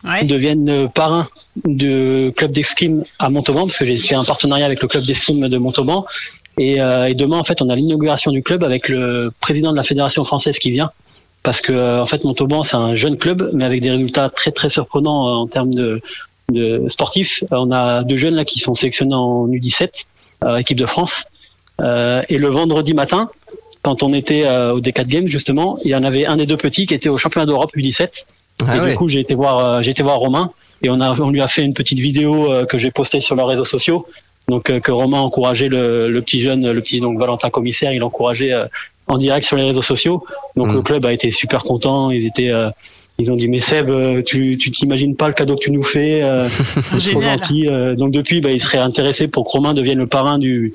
Ouais. 0.03 0.23
devienne 0.23 0.67
euh, 0.67 0.87
parrain 0.87 1.27
du 1.63 2.33
club 2.35 2.49
d'escrime 2.51 3.03
à 3.19 3.29
Montauban, 3.29 3.67
parce 3.67 3.77
que 3.77 3.85
j'ai 3.85 3.97
fait 3.97 4.15
un 4.15 4.23
partenariat 4.23 4.65
avec 4.65 4.81
le 4.81 4.87
club 4.87 5.03
d'escrime 5.03 5.47
de 5.47 5.57
Montauban. 5.59 6.05
Et, 6.57 6.81
euh, 6.81 7.05
et 7.05 7.13
demain, 7.13 7.37
en 7.37 7.43
fait, 7.43 7.61
on 7.61 7.69
a 7.69 7.75
l'inauguration 7.75 8.31
du 8.31 8.41
club 8.41 8.63
avec 8.63 8.89
le 8.89 9.31
président 9.41 9.71
de 9.71 9.77
la 9.77 9.83
fédération 9.83 10.23
française 10.23 10.57
qui 10.57 10.71
vient. 10.71 10.89
Parce 11.43 11.61
que, 11.61 11.71
euh, 11.71 12.01
en 12.01 12.07
fait, 12.07 12.23
Montauban, 12.23 12.63
c'est 12.63 12.77
un 12.77 12.95
jeune 12.95 13.15
club, 13.17 13.51
mais 13.53 13.63
avec 13.63 13.81
des 13.81 13.91
résultats 13.91 14.29
très, 14.29 14.51
très 14.51 14.69
surprenants 14.69 15.27
euh, 15.27 15.31
en 15.33 15.45
termes 15.47 15.73
de, 15.75 16.01
de 16.51 16.83
sportifs. 16.87 17.43
Euh, 17.51 17.57
On 17.57 17.71
a 17.71 18.03
deux 18.03 18.17
jeunes 18.17 18.35
là 18.35 18.43
qui 18.43 18.57
sont 18.57 18.73
sélectionnés 18.73 19.13
en 19.13 19.47
U17, 19.49 20.05
euh, 20.43 20.57
équipe 20.57 20.79
de 20.79 20.87
France. 20.87 21.25
Euh, 21.79 22.21
et 22.29 22.37
le 22.37 22.47
vendredi 22.47 22.93
matin, 22.93 23.29
quand 23.83 24.03
on 24.03 24.13
était 24.13 24.45
euh, 24.45 24.73
au 24.73 24.79
D4 24.81 25.05
Games 25.07 25.27
justement, 25.27 25.77
il 25.83 25.91
y 25.91 25.95
en 25.95 26.03
avait 26.03 26.25
un 26.25 26.35
des 26.37 26.45
deux 26.45 26.57
petits 26.57 26.85
qui 26.85 26.93
était 26.93 27.09
au 27.09 27.17
championnat 27.17 27.45
d'Europe 27.45 27.71
U17. 27.75 28.25
Ah 28.67 28.75
et 28.75 28.79
ouais. 28.79 28.89
du 28.91 28.95
coup, 28.95 29.09
j'ai 29.09 29.19
été 29.19 29.33
voir, 29.33 29.57
euh, 29.57 29.81
j'ai 29.81 29.91
été 29.91 30.03
voir 30.03 30.19
Romain 30.19 30.51
et 30.83 30.89
on 30.89 30.99
a, 30.99 31.19
on 31.19 31.29
lui 31.29 31.41
a 31.41 31.47
fait 31.47 31.63
une 31.63 31.73
petite 31.73 31.99
vidéo 31.99 32.51
euh, 32.51 32.65
que 32.65 32.77
j'ai 32.77 32.91
postée 32.91 33.19
sur 33.19 33.35
leurs 33.35 33.47
réseaux 33.47 33.65
sociaux. 33.65 34.05
Donc 34.49 34.69
euh, 34.69 34.79
que 34.79 34.91
Romain 34.91 35.19
encourageait 35.19 35.67
le, 35.69 36.09
le 36.11 36.21
petit 36.21 36.41
jeune, 36.41 36.69
le 36.71 36.81
petit 36.81 36.99
donc 36.99 37.19
Valentin 37.19 37.49
commissaire, 37.49 37.91
il 37.93 38.03
encourageait 38.03 38.53
euh, 38.53 38.65
en 39.07 39.17
direct 39.17 39.45
sur 39.45 39.57
les 39.57 39.63
réseaux 39.63 39.81
sociaux. 39.81 40.23
Donc 40.55 40.67
Mm. 40.67 40.73
le 40.73 40.81
club 40.81 41.05
a 41.05 41.13
été 41.13 41.31
super 41.31 41.63
content. 41.63 42.11
Ils 42.11 42.25
étaient, 42.27 42.49
euh, 42.49 42.69
ils 43.17 43.31
ont 43.31 43.35
dit 43.35 43.47
mais 43.47 43.59
Seb, 43.59 43.89
tu, 44.25 44.57
tu 44.57 44.71
t'imagines 44.71 45.15
pas 45.15 45.27
le 45.27 45.33
cadeau 45.33 45.55
que 45.55 45.61
tu 45.63 45.71
nous 45.71 45.83
fais, 45.83 46.21
euh, 46.23 46.47
c'est 46.99 47.11
trop 47.11 47.21
gentil. 47.21 47.67
Euh, 47.67 47.95
donc 47.95 48.11
depuis, 48.11 48.41
bah, 48.41 48.51
il 48.51 48.61
serait 48.61 48.79
intéressé 48.79 49.27
pour 49.27 49.45
que 49.45 49.51
Romain 49.51 49.73
devienne 49.73 49.99
le 49.99 50.07
parrain 50.07 50.37
du 50.37 50.73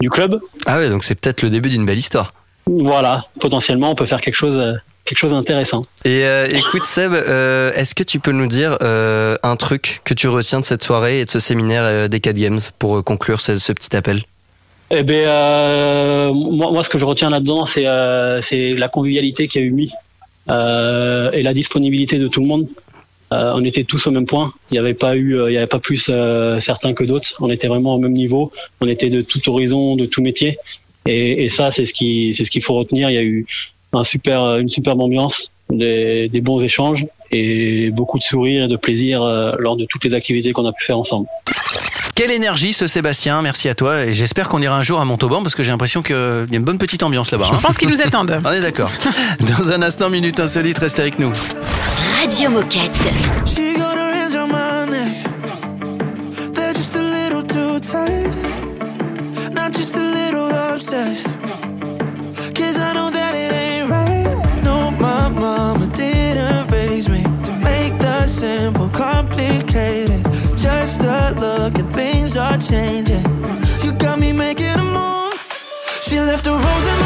du 0.00 0.10
club. 0.10 0.40
Ah 0.66 0.78
ouais, 0.78 0.90
donc 0.90 1.04
c'est 1.04 1.18
peut-être 1.18 1.42
le 1.42 1.48
début 1.50 1.70
d'une 1.70 1.86
belle 1.86 1.98
histoire. 1.98 2.34
Voilà, 2.66 3.26
potentiellement, 3.40 3.92
on 3.92 3.94
peut 3.94 4.06
faire 4.06 4.20
quelque 4.20 4.34
chose, 4.34 4.58
quelque 5.04 5.18
chose 5.18 5.30
d'intéressant. 5.30 5.86
Et 6.04 6.24
euh, 6.24 6.48
écoute 6.50 6.84
Seb, 6.84 7.12
euh, 7.12 7.72
est-ce 7.74 7.94
que 7.94 8.02
tu 8.02 8.18
peux 8.18 8.32
nous 8.32 8.48
dire 8.48 8.76
euh, 8.82 9.36
un 9.42 9.56
truc 9.56 10.00
que 10.04 10.12
tu 10.12 10.28
retiens 10.28 10.60
de 10.60 10.64
cette 10.64 10.82
soirée 10.82 11.20
et 11.20 11.24
de 11.24 11.30
ce 11.30 11.38
séminaire 11.38 12.08
des 12.08 12.20
4 12.20 12.36
Games 12.36 12.60
pour 12.78 13.02
conclure 13.04 13.40
ce, 13.40 13.58
ce 13.58 13.72
petit 13.72 13.96
appel? 13.96 14.22
Eh 14.90 15.02
euh, 15.08 16.32
moi, 16.32 16.70
moi, 16.72 16.82
ce 16.82 16.90
que 16.90 16.98
je 16.98 17.04
retiens 17.04 17.30
là-dedans, 17.30 17.66
c'est 17.66 17.82
la 17.84 18.88
convivialité 18.88 19.48
qu'il 19.48 19.62
y 19.62 19.64
a 19.64 19.68
eu 19.68 19.72
mis 19.72 19.90
et 20.48 21.42
la 21.42 21.54
disponibilité 21.54 22.18
de 22.18 22.28
tout 22.28 22.40
le 22.40 22.46
monde. 22.46 22.68
On 23.30 23.64
était 23.64 23.84
tous 23.84 24.06
au 24.06 24.10
même 24.10 24.26
point. 24.26 24.52
Il 24.70 24.74
n'y 24.74 24.78
avait 24.78 24.94
pas 24.94 25.16
eu, 25.16 25.36
il 25.48 25.52
y 25.52 25.56
avait 25.56 25.66
pas 25.66 25.80
plus 25.80 26.10
certains 26.60 26.94
que 26.94 27.04
d'autres. 27.04 27.36
On 27.40 27.50
était 27.50 27.68
vraiment 27.68 27.94
au 27.94 27.98
même 27.98 28.12
niveau. 28.12 28.52
On 28.80 28.88
était 28.88 29.08
de 29.08 29.22
tout 29.22 29.48
horizon, 29.48 29.96
de 29.96 30.06
tout 30.06 30.22
métier. 30.22 30.58
Et, 31.06 31.44
et 31.44 31.48
ça, 31.48 31.70
c'est 31.70 31.84
ce 31.84 31.92
qui, 31.92 32.34
c'est 32.34 32.44
ce 32.44 32.50
qu'il 32.50 32.62
faut 32.62 32.74
retenir. 32.74 33.10
Il 33.10 33.14
y 33.14 33.18
a 33.18 33.22
eu 33.22 33.46
un 33.92 34.04
super, 34.04 34.56
une 34.58 34.68
superbe 34.68 35.00
ambiance, 35.00 35.50
des, 35.70 36.28
des 36.28 36.40
bons 36.40 36.60
échanges 36.60 37.06
et 37.30 37.90
beaucoup 37.90 38.18
de 38.18 38.22
sourires 38.22 38.64
et 38.64 38.68
de 38.68 38.76
plaisir 38.76 39.22
euh, 39.22 39.52
lors 39.58 39.76
de 39.76 39.84
toutes 39.84 40.04
les 40.04 40.14
activités 40.14 40.52
qu'on 40.52 40.66
a 40.66 40.72
pu 40.72 40.84
faire 40.84 40.98
ensemble. 40.98 41.26
Quelle 42.14 42.30
énergie 42.30 42.72
ce 42.72 42.86
Sébastien, 42.86 43.42
merci 43.42 43.68
à 43.68 43.74
toi 43.74 44.06
et 44.06 44.14
j'espère 44.14 44.48
qu'on 44.48 44.62
ira 44.62 44.74
un 44.76 44.82
jour 44.82 45.00
à 45.00 45.04
Montauban 45.04 45.42
parce 45.42 45.54
que 45.54 45.62
j'ai 45.62 45.70
l'impression 45.70 46.02
qu'il 46.02 46.16
y 46.16 46.18
a 46.54 46.56
une 46.56 46.64
bonne 46.64 46.78
petite 46.78 47.02
ambiance 47.02 47.30
là-bas. 47.30 47.44
Je 47.50 47.54
hein. 47.54 47.58
pense 47.60 47.76
qu'ils 47.76 47.90
nous 47.90 48.00
attendent. 48.00 48.40
On 48.44 48.52
est 48.52 48.62
d'accord. 48.62 48.90
Dans 49.40 49.70
un 49.70 49.82
instant, 49.82 50.08
Minute 50.08 50.40
Insolite, 50.40 50.78
restez 50.78 51.02
avec 51.02 51.18
nous. 51.18 51.32
Radio 52.18 52.48
Moquette. 52.48 52.90
She 53.44 53.76
got 53.76 53.96
her 53.96 54.14
hands 54.14 54.34
on 54.34 54.48
my 54.48 54.90
neck. 54.90 55.14
They're 56.54 56.72
just 56.72 56.96
a 56.96 57.02
little 57.02 57.42
too 57.42 57.78
tight. 57.80 58.45
Just. 60.96 61.26
Cause 62.54 62.78
I 62.78 62.94
know 62.94 63.10
that 63.10 63.34
it 63.34 63.52
ain't 63.52 63.90
right. 63.90 64.64
No, 64.64 64.90
my 64.92 65.28
mama 65.28 65.86
didn't 65.88 66.72
raise 66.72 67.06
me 67.06 67.22
to 67.44 67.52
make 67.52 67.92
the 67.98 68.24
simple 68.24 68.88
complicated. 68.88 70.22
Just 70.56 71.02
a 71.02 71.34
look 71.38 71.78
and 71.78 71.90
things 71.92 72.38
are 72.38 72.56
changing. 72.56 73.26
You 73.84 73.92
got 73.92 74.18
me 74.18 74.32
making 74.32 74.78
a 74.84 74.84
move. 74.98 75.36
She 76.00 76.18
left 76.18 76.46
a 76.46 76.52
rose 76.52 76.86
in 76.92 76.98
my 77.04 77.05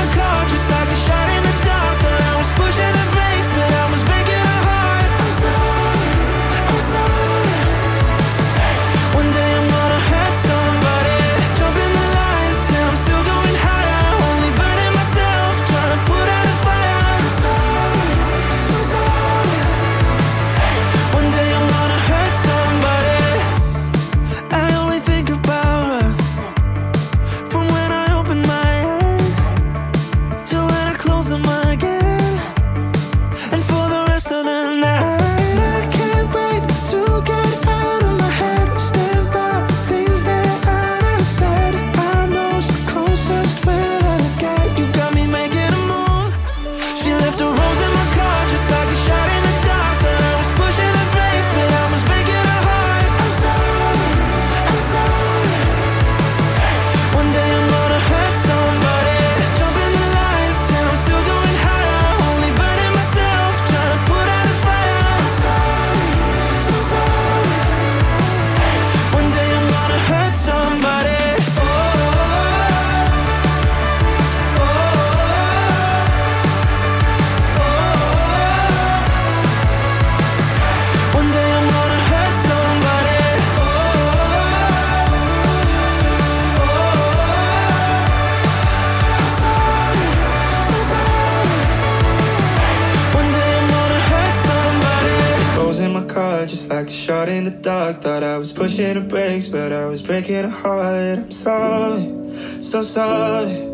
I 98.81 98.83
was 98.83 98.89
pushing 98.89 99.03
the 99.03 99.09
brakes, 99.09 99.49
but 99.49 99.73
I 99.73 99.85
was 99.87 100.01
breaking 100.01 100.37
a 100.37 100.49
heart. 100.49 101.19
I'm 101.19 101.31
sorry, 101.31 102.63
so 102.63 102.83
sorry. 102.83 103.67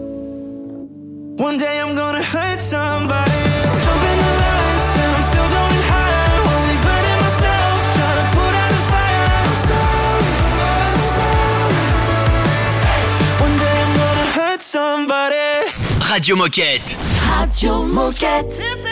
One 1.37 1.59
day 1.59 1.81
I'm 1.81 1.95
gonna 1.95 2.25
hurt 2.25 2.61
somebody. 2.61 3.31
Jumping 3.31 4.19
the 4.19 4.33
lights 4.43 4.97
and 4.99 5.15
I'm 5.15 5.23
still 5.31 5.49
going 5.55 5.83
high. 5.87 6.43
Only 6.55 6.77
burning 6.87 7.19
myself, 7.23 7.79
trying 7.95 8.19
to 8.19 8.27
put 8.35 8.53
out 8.63 8.71
the 8.75 8.81
fire. 8.91 9.31
I'm 9.47 9.55
sorry, 9.71 10.31
so 10.95 11.01
sorry. 11.19 11.83
One 13.45 13.57
day 13.63 13.77
I'm 13.85 13.95
gonna 14.03 14.29
hurt 14.39 14.61
somebody. 14.63 15.49
Radio 16.11 16.35
Moquette. 16.35 16.91
Radio 17.31 17.75
Moquette. 17.85 18.86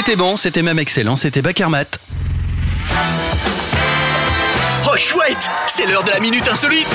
C'était 0.00 0.16
bon, 0.16 0.38
c'était 0.38 0.62
même 0.62 0.78
excellent, 0.78 1.14
c'était 1.14 1.42
Bakermat. 1.42 1.84
Oh 4.86 4.96
chouette, 4.96 5.50
c'est 5.66 5.84
l'heure 5.84 6.04
de 6.04 6.10
la 6.10 6.20
minute 6.20 6.48
insolite. 6.48 6.88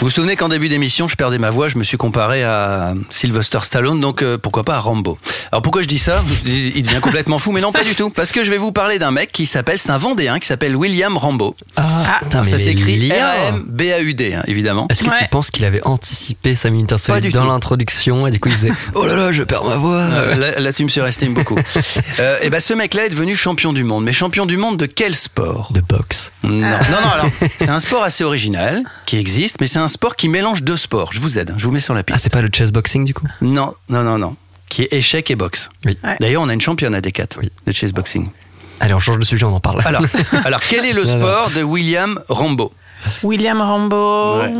Vous 0.00 0.06
vous 0.06 0.10
souvenez 0.10 0.36
qu'en 0.36 0.48
début 0.48 0.68
d'émission, 0.68 1.08
je 1.08 1.16
perdais 1.16 1.38
ma 1.38 1.50
voix, 1.50 1.66
je 1.66 1.76
me 1.76 1.82
suis 1.82 1.96
comparé 1.96 2.44
à 2.44 2.94
Sylvester 3.10 3.58
Stallone, 3.62 3.98
donc 3.98 4.22
euh, 4.22 4.38
pourquoi 4.38 4.62
pas 4.62 4.76
à 4.76 4.78
Rambo. 4.78 5.18
Alors 5.50 5.60
pourquoi 5.60 5.82
je 5.82 5.88
dis 5.88 5.98
ça? 5.98 6.22
Il 6.46 6.84
devient 6.84 7.00
complètement 7.00 7.38
fou, 7.38 7.50
mais 7.50 7.60
non 7.60 7.72
pas 7.72 7.82
du 7.82 7.96
tout. 7.96 8.08
Parce 8.10 8.30
que 8.30 8.44
je 8.44 8.50
vais 8.50 8.58
vous 8.58 8.70
parler 8.70 9.00
d'un 9.00 9.10
mec 9.10 9.32
qui 9.32 9.44
s'appelle, 9.44 9.76
c'est 9.76 9.90
un 9.90 9.98
Vendéen 9.98 10.38
qui 10.38 10.46
s'appelle 10.46 10.76
William 10.76 11.16
Rambo. 11.16 11.56
Ah, 11.76 12.20
putain, 12.22 12.42
mais 12.42 12.48
ça 12.48 12.58
s'écrit. 12.58 13.10
R-A-M-B-A-U-D, 13.10 14.34
hein, 14.34 14.42
évidemment. 14.46 14.86
Est-ce 14.88 15.02
que 15.02 15.18
tu 15.18 15.28
penses 15.32 15.50
qu'il 15.50 15.64
avait 15.64 15.82
anticipé 15.82 16.54
sa 16.54 16.70
minute 16.70 16.92
insolite 16.92 17.34
dans 17.34 17.42
tout. 17.42 17.48
l'introduction 17.48 18.26
et 18.28 18.30
du 18.30 18.38
coup 18.38 18.50
il 18.50 18.54
faisait 18.54 18.72
Oh 18.94 19.04
là 19.04 19.16
là, 19.16 19.32
je 19.32 19.42
perds 19.42 19.64
ma 19.64 19.76
voix 19.76 19.98
Euh, 20.18 20.34
là, 20.34 20.58
là, 20.58 20.72
tu 20.72 20.84
me 20.84 20.88
surestimes 20.88 21.34
beaucoup. 21.34 21.58
Euh, 22.18 22.38
et 22.42 22.50
ben, 22.50 22.60
ce 22.60 22.72
mec-là 22.72 23.06
est 23.06 23.10
devenu 23.10 23.34
champion 23.36 23.72
du 23.72 23.84
monde. 23.84 24.04
Mais 24.04 24.12
champion 24.12 24.46
du 24.46 24.56
monde 24.56 24.76
de 24.76 24.86
quel 24.86 25.14
sport? 25.14 25.70
De 25.72 25.80
boxe. 25.80 26.32
Non, 26.42 26.50
non, 26.60 26.68
non. 27.02 27.10
Alors, 27.12 27.28
c'est 27.58 27.68
un 27.68 27.80
sport 27.80 28.02
assez 28.02 28.24
original 28.24 28.82
qui 29.06 29.16
existe, 29.16 29.56
mais 29.60 29.66
c'est 29.66 29.78
un 29.78 29.87
sport 29.88 30.16
qui 30.16 30.28
mélange 30.28 30.62
deux 30.62 30.76
sports. 30.76 31.12
Je 31.12 31.20
vous 31.20 31.38
aide, 31.38 31.54
je 31.56 31.64
vous 31.64 31.72
mets 31.72 31.80
sur 31.80 31.94
la 31.94 32.00
Ah, 32.00 32.04
piste. 32.04 32.20
c'est 32.20 32.32
pas 32.32 32.42
le 32.42 32.48
chess 32.52 32.70
boxing 32.72 33.04
du 33.04 33.14
coup? 33.14 33.26
Non, 33.40 33.74
non, 33.88 34.02
non, 34.02 34.18
non. 34.18 34.36
Qui 34.68 34.82
est 34.82 34.88
échec 34.92 35.30
et 35.30 35.36
boxe. 35.36 35.70
Oui. 35.86 35.96
Ouais. 36.04 36.16
D'ailleurs, 36.20 36.42
on 36.42 36.48
a 36.48 36.54
une 36.54 36.60
championne 36.60 36.94
à 36.94 37.00
D4 37.00 37.38
Oui. 37.40 37.50
de 37.66 37.72
chess 37.72 37.92
boxing. 37.92 38.28
Allez, 38.80 38.94
on 38.94 38.98
change 39.00 39.18
de 39.18 39.24
sujet, 39.24 39.44
on 39.44 39.54
en 39.54 39.60
parle. 39.60 39.80
Alors, 39.84 40.02
alors 40.44 40.60
quel 40.60 40.84
est 40.84 40.92
le 40.92 41.04
sport 41.04 41.50
de 41.50 41.62
William 41.62 42.20
Rambo 42.28 42.72
William 43.22 43.60
Rambo. 43.60 44.40
Ouais. 44.40 44.52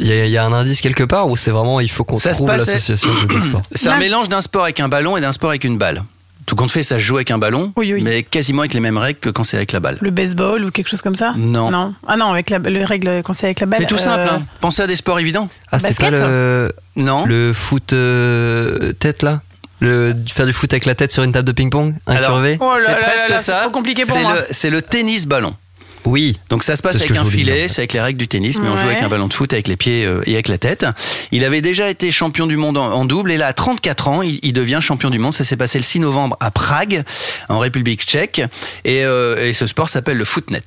Il 0.00 0.06
y, 0.06 0.12
a- 0.12 0.24
il 0.26 0.30
y 0.32 0.36
a 0.36 0.44
un 0.44 0.52
indice 0.52 0.80
quelque 0.80 1.04
part 1.04 1.28
ou 1.28 1.36
c'est 1.36 1.52
vraiment 1.52 1.78
il 1.80 1.88
faut 1.90 2.02
qu'on 2.04 2.16
trouve 2.16 2.48
l'association 2.48 3.08
de 3.22 3.26
deux 3.26 3.40
sports 3.40 3.62
C'est 3.74 3.88
un 3.88 3.98
mélange 3.98 4.28
d'un 4.28 4.40
sport 4.40 4.64
avec 4.64 4.80
un 4.80 4.88
ballon 4.88 5.16
et 5.16 5.20
d'un 5.20 5.30
sport 5.32 5.50
avec 5.50 5.62
une 5.64 5.78
balle. 5.78 6.02
Tout 6.46 6.56
compte 6.56 6.70
fait, 6.70 6.82
ça 6.82 6.96
se 6.98 7.02
joue 7.04 7.16
avec 7.16 7.30
un 7.30 7.38
ballon, 7.38 7.72
Oui, 7.76 7.92
oui. 7.94 8.02
mais 8.02 8.22
quasiment 8.24 8.60
avec 8.62 8.74
les 8.74 8.80
mêmes 8.80 8.98
règles 8.98 9.20
que 9.20 9.30
quand 9.30 9.44
c'est 9.44 9.56
avec 9.56 9.72
la 9.72 9.80
balle. 9.80 9.98
Le 10.00 10.10
baseball 10.10 10.64
ou 10.64 10.70
quelque 10.70 10.88
chose 10.88 11.00
comme 11.02 11.14
ça 11.14 11.34
Non. 11.36 11.70
Non. 11.70 11.94
Ah 12.06 12.16
non, 12.16 12.32
avec 12.32 12.50
la, 12.50 12.58
le 12.58 12.84
règle 12.84 13.22
quand 13.22 13.32
c'est 13.32 13.46
avec 13.46 13.60
la 13.60 13.66
balle. 13.66 13.80
C'est 13.80 13.86
tout 13.86 13.94
euh, 13.94 13.98
simple. 13.98 14.28
hein. 14.30 14.42
Pensez 14.60 14.82
à 14.82 14.86
des 14.86 14.96
sports 14.96 15.20
évidents. 15.20 15.48
Ah, 15.70 15.78
c'est 15.78 15.96
pas 15.98 16.10
le, 16.10 16.72
Non. 16.96 17.24
le 17.26 17.52
foot 17.52 17.92
euh, 17.92 18.92
tête 18.92 19.22
là 19.22 19.40
le, 19.80 20.14
Faire 20.32 20.46
du 20.46 20.52
foot 20.52 20.72
avec 20.72 20.84
la 20.84 20.94
tête 20.94 21.10
sur 21.12 21.22
une 21.24 21.32
table 21.32 21.46
de 21.46 21.52
ping-pong 21.52 21.94
Incurvé 22.06 22.56
Oh 22.60 22.74
là 22.74 22.80
c'est 22.84 22.92
là 22.92 22.98
là 23.00 23.04
presque 23.06 23.28
là, 23.28 23.38
c'est 23.38 23.44
ça. 23.52 23.60
trop 23.62 23.70
compliqué 23.70 24.02
pour 24.04 24.16
C'est 24.16 24.22
moi. 24.22 24.34
le- 24.34 24.46
C'est 24.50 24.70
le 24.70 24.80
tennis 24.82 25.26
ballon. 25.26 25.54
Oui. 26.04 26.38
Donc 26.48 26.62
ça 26.62 26.76
se 26.76 26.82
passe 26.82 26.96
avec 26.96 27.10
un 27.12 27.24
filet, 27.24 27.62
fait. 27.62 27.68
c'est 27.68 27.80
avec 27.82 27.92
les 27.92 28.00
règles 28.00 28.18
du 28.18 28.28
tennis, 28.28 28.58
mais 28.60 28.68
on 28.68 28.76
joue 28.76 28.86
avec 28.86 29.02
un 29.02 29.08
ballon 29.08 29.28
de 29.28 29.34
foot 29.34 29.52
avec 29.52 29.68
les 29.68 29.76
pieds 29.76 30.04
euh, 30.04 30.22
et 30.26 30.34
avec 30.34 30.48
la 30.48 30.58
tête. 30.58 30.86
Il 31.30 31.44
avait 31.44 31.60
déjà 31.62 31.88
été 31.88 32.10
champion 32.10 32.46
du 32.46 32.56
monde 32.56 32.76
en, 32.76 32.92
en 32.92 33.04
double 33.04 33.32
et 33.32 33.36
là 33.36 33.48
à 33.48 33.52
34 33.52 34.08
ans, 34.08 34.22
il, 34.22 34.38
il 34.42 34.52
devient 34.52 34.78
champion 34.80 35.10
du 35.10 35.18
monde. 35.18 35.34
Ça 35.34 35.44
s'est 35.44 35.56
passé 35.56 35.78
le 35.78 35.84
6 35.84 36.00
novembre 36.00 36.36
à 36.40 36.50
Prague, 36.50 37.04
en 37.48 37.58
République 37.58 38.02
tchèque, 38.02 38.42
et, 38.84 39.04
euh, 39.04 39.48
et 39.48 39.52
ce 39.52 39.66
sport 39.66 39.88
s'appelle 39.88 40.18
le 40.18 40.24
footnet. 40.24 40.62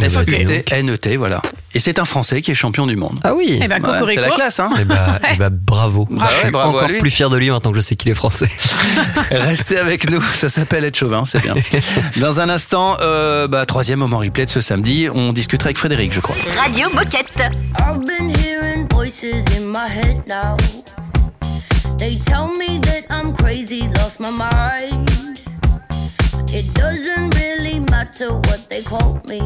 F-U-T-N-E-T, 0.00 1.14
E 1.14 1.16
voilà. 1.16 1.40
Et 1.74 1.80
c'est 1.80 1.98
un 1.98 2.04
Français 2.04 2.40
qui 2.42 2.50
est 2.50 2.54
champion 2.54 2.86
du 2.86 2.96
monde. 2.96 3.18
Ah 3.24 3.34
oui. 3.34 3.58
Eh 3.62 3.68
ben, 3.68 3.82
Ouais, 3.82 4.14
c'est 4.14 4.20
la 4.20 4.30
classe, 4.30 4.60
hein 4.60 4.70
Eh 4.80 4.84
bah, 4.84 5.18
eh 5.32 5.36
bah, 5.36 5.48
bravo. 5.50 6.06
Bravo. 6.10 6.32
Je 6.32 6.38
suis 6.40 6.50
bravo 6.50 6.72
à 6.72 6.76
encore 6.76 6.88
lui. 6.88 6.98
plus 6.98 7.10
fier 7.10 7.30
de 7.30 7.36
lui 7.36 7.50
maintenant 7.50 7.70
que 7.70 7.76
je 7.76 7.82
sais 7.82 7.96
qu'il 7.96 8.10
est 8.10 8.14
français. 8.14 8.48
Restez 9.30 9.78
avec 9.78 10.08
nous, 10.10 10.20
ça 10.20 10.48
s'appelle 10.48 10.84
être 10.84 10.96
chauvin, 10.96 11.24
c'est 11.24 11.40
bien. 11.40 11.54
Dans 12.16 12.40
un 12.40 12.48
instant, 12.48 12.96
euh, 13.00 13.48
bah, 13.48 13.66
troisième 13.66 13.98
moment 13.98 14.18
replay 14.18 14.46
de 14.46 14.50
ce 14.50 14.60
samedi, 14.60 15.08
on 15.12 15.32
discutera 15.32 15.68
avec 15.68 15.78
Frédéric, 15.78 16.12
je 16.12 16.20
crois. 16.20 16.36
Radio 16.58 16.88
Moquette. 16.94 17.50
I've 17.78 18.00
been 18.06 18.30
hearing 18.38 18.86
voices 18.92 19.44
in 19.56 19.64
my 19.66 19.88
head 19.88 20.22
now. 20.26 20.56
They 21.98 22.18
tell 22.26 22.48
me 22.58 22.80
that 22.82 23.04
I'm 23.10 23.34
crazy, 23.34 23.82
lost 23.96 24.18
my 24.20 24.30
mind. 24.30 25.08
It 26.52 26.72
doesn't 26.74 27.34
really 27.34 27.80
matter 27.90 28.32
what 28.32 28.68
they 28.70 28.82
call 28.82 29.20
me. 29.28 29.40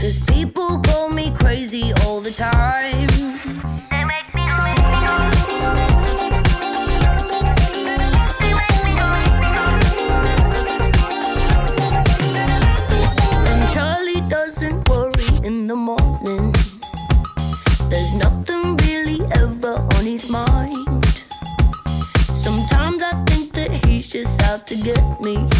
Cause 0.00 0.22
people 0.26 0.80
call 0.82 1.08
me 1.10 1.32
crazy 1.34 1.92
all 2.04 2.20
the 2.20 2.30
time. 2.30 3.08
They 3.90 4.04
make 4.04 4.32
me 4.32 4.42
And 13.48 13.70
Charlie 13.74 14.20
doesn't 14.28 14.88
worry 14.88 15.44
in 15.44 15.66
the 15.66 15.74
morning. 15.74 16.52
There's 17.90 18.14
nothing 18.14 18.76
really 18.76 19.20
ever 19.34 19.74
on 19.96 20.04
his 20.04 20.30
mind. 20.30 21.02
Sometimes 22.32 23.02
I 23.02 23.24
think 23.26 23.52
that 23.54 23.72
he's 23.84 24.08
just 24.08 24.40
out 24.44 24.64
to 24.68 24.76
get 24.76 25.20
me. 25.20 25.57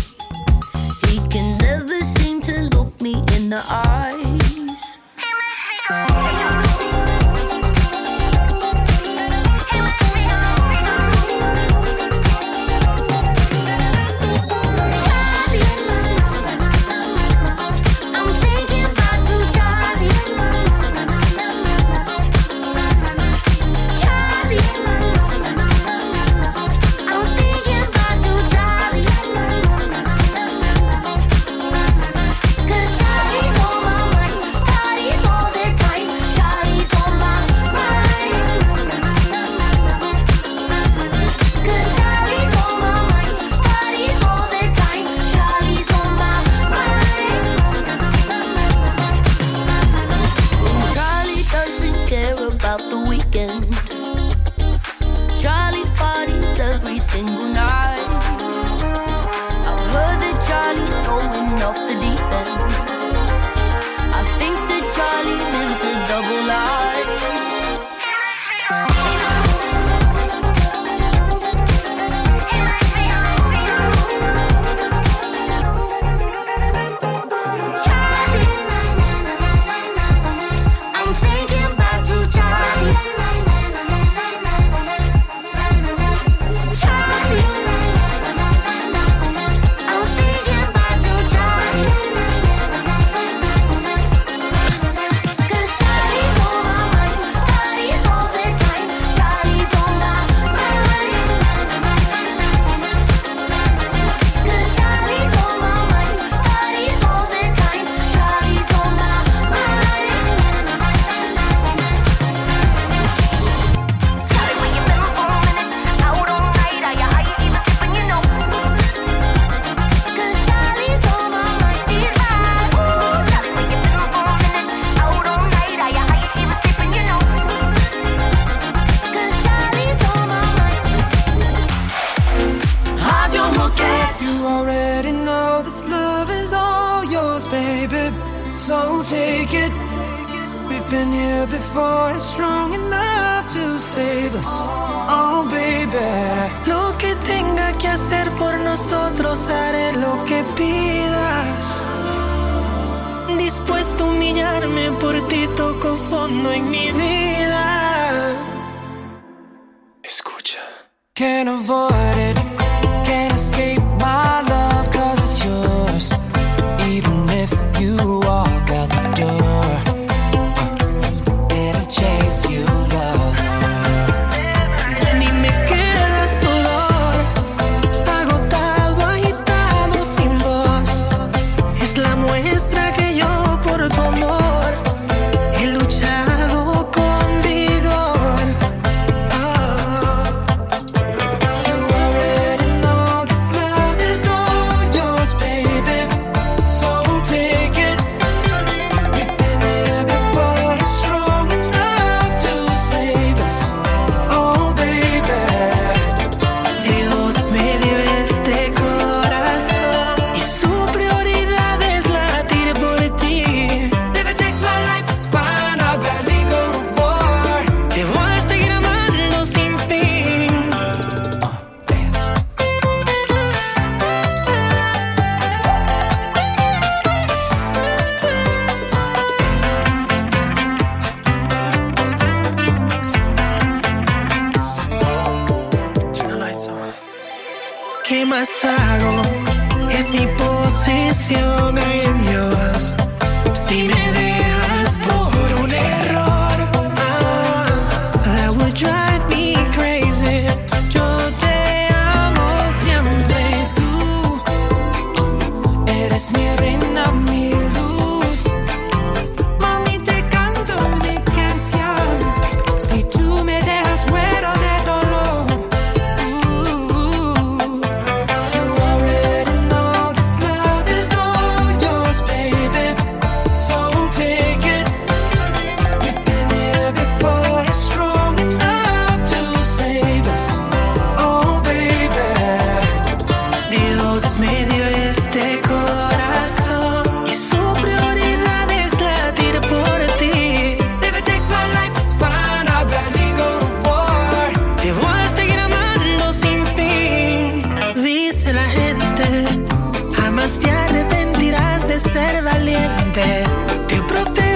Jamás 300.15 300.59
te 300.59 300.71
arrepentirás 300.71 301.87
de 301.87 302.01
ser 302.01 302.43
valiente. 302.45 303.45
Te 303.89 304.03
protege 304.03 304.48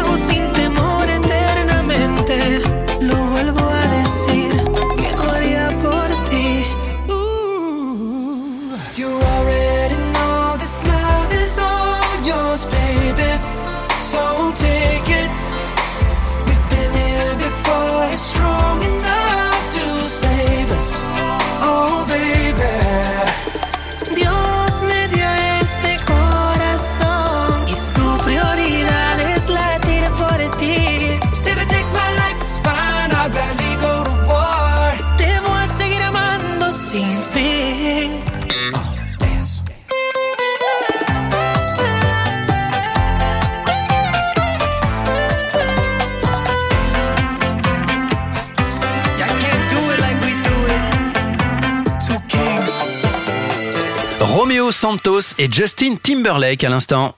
Los 54.72 54.78
Santos 54.78 55.34
et 55.38 55.50
Justin 55.52 55.96
Timberlake 56.02 56.64
à 56.64 56.70
l'instant. 56.70 57.14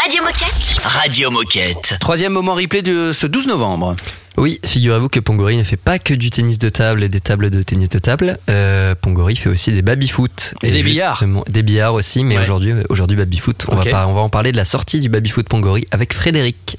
Radio 0.00 0.22
Moquette. 0.22 0.84
Radio 0.84 1.28
Moquette. 1.32 1.96
Troisième 1.98 2.32
moment 2.32 2.54
replay 2.54 2.80
de 2.80 3.12
ce 3.12 3.26
12 3.26 3.48
novembre. 3.48 3.96
Oui, 4.36 4.60
figurez-vous 4.64 5.08
que 5.08 5.18
Pongori 5.18 5.56
ne 5.56 5.64
fait 5.64 5.76
pas 5.76 5.98
que 5.98 6.14
du 6.14 6.30
tennis 6.30 6.60
de 6.60 6.68
table 6.68 7.02
et 7.02 7.08
des 7.08 7.20
tables 7.20 7.50
de 7.50 7.60
tennis 7.62 7.88
de 7.88 7.98
table. 7.98 8.38
Euh, 8.48 8.94
Pongori 8.94 9.34
fait 9.34 9.48
aussi 9.48 9.72
des 9.72 9.82
baby-foot. 9.82 10.54
Et 10.62 10.70
des 10.70 10.84
billards. 10.84 11.24
Des 11.48 11.64
billards 11.64 11.94
aussi, 11.94 12.22
mais 12.22 12.36
Ouais. 12.36 12.42
aujourd'hui, 12.44 12.74
aujourd'hui 12.88 13.16
baby-foot. 13.16 13.66
Va 13.68 14.06
on 14.08 14.12
va 14.12 14.20
en 14.20 14.28
parler 14.28 14.52
de 14.52 14.56
la 14.56 14.64
sortie 14.64 15.00
du 15.00 15.08
baby-foot 15.08 15.48
Pongori 15.48 15.88
avec 15.90 16.14
Frédéric. 16.14 16.78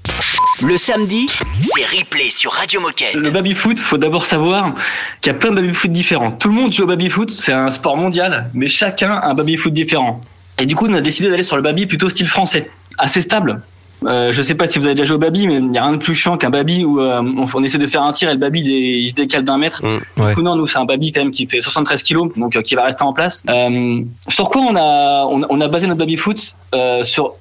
Le 0.64 0.78
samedi, 0.78 1.26
c'est 1.62 1.86
replay 1.86 2.30
sur 2.30 2.52
Radio 2.52 2.80
Moquette. 2.80 3.14
Le 3.14 3.30
baby-foot, 3.30 3.78
faut 3.80 3.98
d'abord 3.98 4.26
savoir 4.26 4.74
qu'il 5.22 5.32
y 5.32 5.36
a 5.36 5.38
plein 5.38 5.52
de 5.52 5.56
baby-foot 5.56 5.92
différents. 5.92 6.32
Tout 6.32 6.48
le 6.48 6.54
monde 6.56 6.72
joue 6.74 6.84
au 6.84 6.88
baby-foot, 6.88 7.30
c'est 7.32 7.52
un 7.52 7.70
sport 7.70 7.98
mondial, 7.98 8.50
mais 8.54 8.68
chacun 8.68 9.12
a 9.12 9.28
un 9.28 9.34
baby-foot 9.34 9.74
différent. 9.74 10.22
Et 10.58 10.66
du 10.66 10.76
coup, 10.76 10.88
on 10.88 10.94
a 10.94 11.02
décidé 11.02 11.30
d'aller 11.30 11.44
sur 11.44 11.58
le 11.58 11.62
baby 11.62 11.86
plutôt 11.86 12.08
style 12.08 12.28
français, 12.28 12.70
assez 12.98 13.20
stable. 13.22 13.62
Euh, 14.06 14.32
je 14.32 14.42
sais 14.42 14.56
pas 14.56 14.68
si 14.68 14.78
vous 14.80 14.86
avez 14.86 14.94
déjà 14.96 15.06
joué 15.06 15.16
au 15.16 15.20
baby, 15.20 15.48
mais 15.48 15.56
il 15.56 15.68
n'y 15.68 15.78
a 15.78 15.84
rien 15.84 15.94
de 15.94 15.98
plus 15.98 16.14
chiant 16.14 16.38
qu'un 16.38 16.50
baby 16.50 16.86
où 16.86 17.02
euh, 17.02 17.22
on, 17.22 17.46
on 17.54 17.64
essaie 17.64 17.78
de 17.78 17.88
faire 17.88 18.04
un 18.04 18.12
tir 18.12 18.30
et 18.30 18.34
le 18.34 18.40
baby 18.40 18.64
dé- 18.64 18.70
il 18.72 19.10
se 19.10 19.14
décale 19.16 19.44
d'un 19.44 19.58
mètre. 19.58 19.82
ouais. 19.84 20.30
Du 20.30 20.36
coup, 20.36 20.42
non, 20.42 20.56
nous, 20.56 20.68
c'est 20.68 20.78
un 20.78 20.86
baby 20.86 21.12
quand 21.12 21.22
même 21.22 21.32
qui 21.32 21.48
fait 21.48 21.60
73 21.62 22.04
kilos, 22.04 22.30
donc 22.38 22.56
euh, 22.56 22.62
qui 22.62 22.76
va 22.76 22.84
rester 22.84 23.04
en 23.04 23.14
place. 23.14 23.44
Euh, 23.50 24.02
sur 24.30 24.50
quoi 24.50 24.62
on 24.62 24.76
a, 24.76 25.26
on, 25.26 25.42
on 25.50 25.60
a 25.62 25.68
basé 25.68 25.88
notre 25.88 26.00
baby-foot 26.00 26.56
euh, 26.76 27.04
sur 27.04 27.34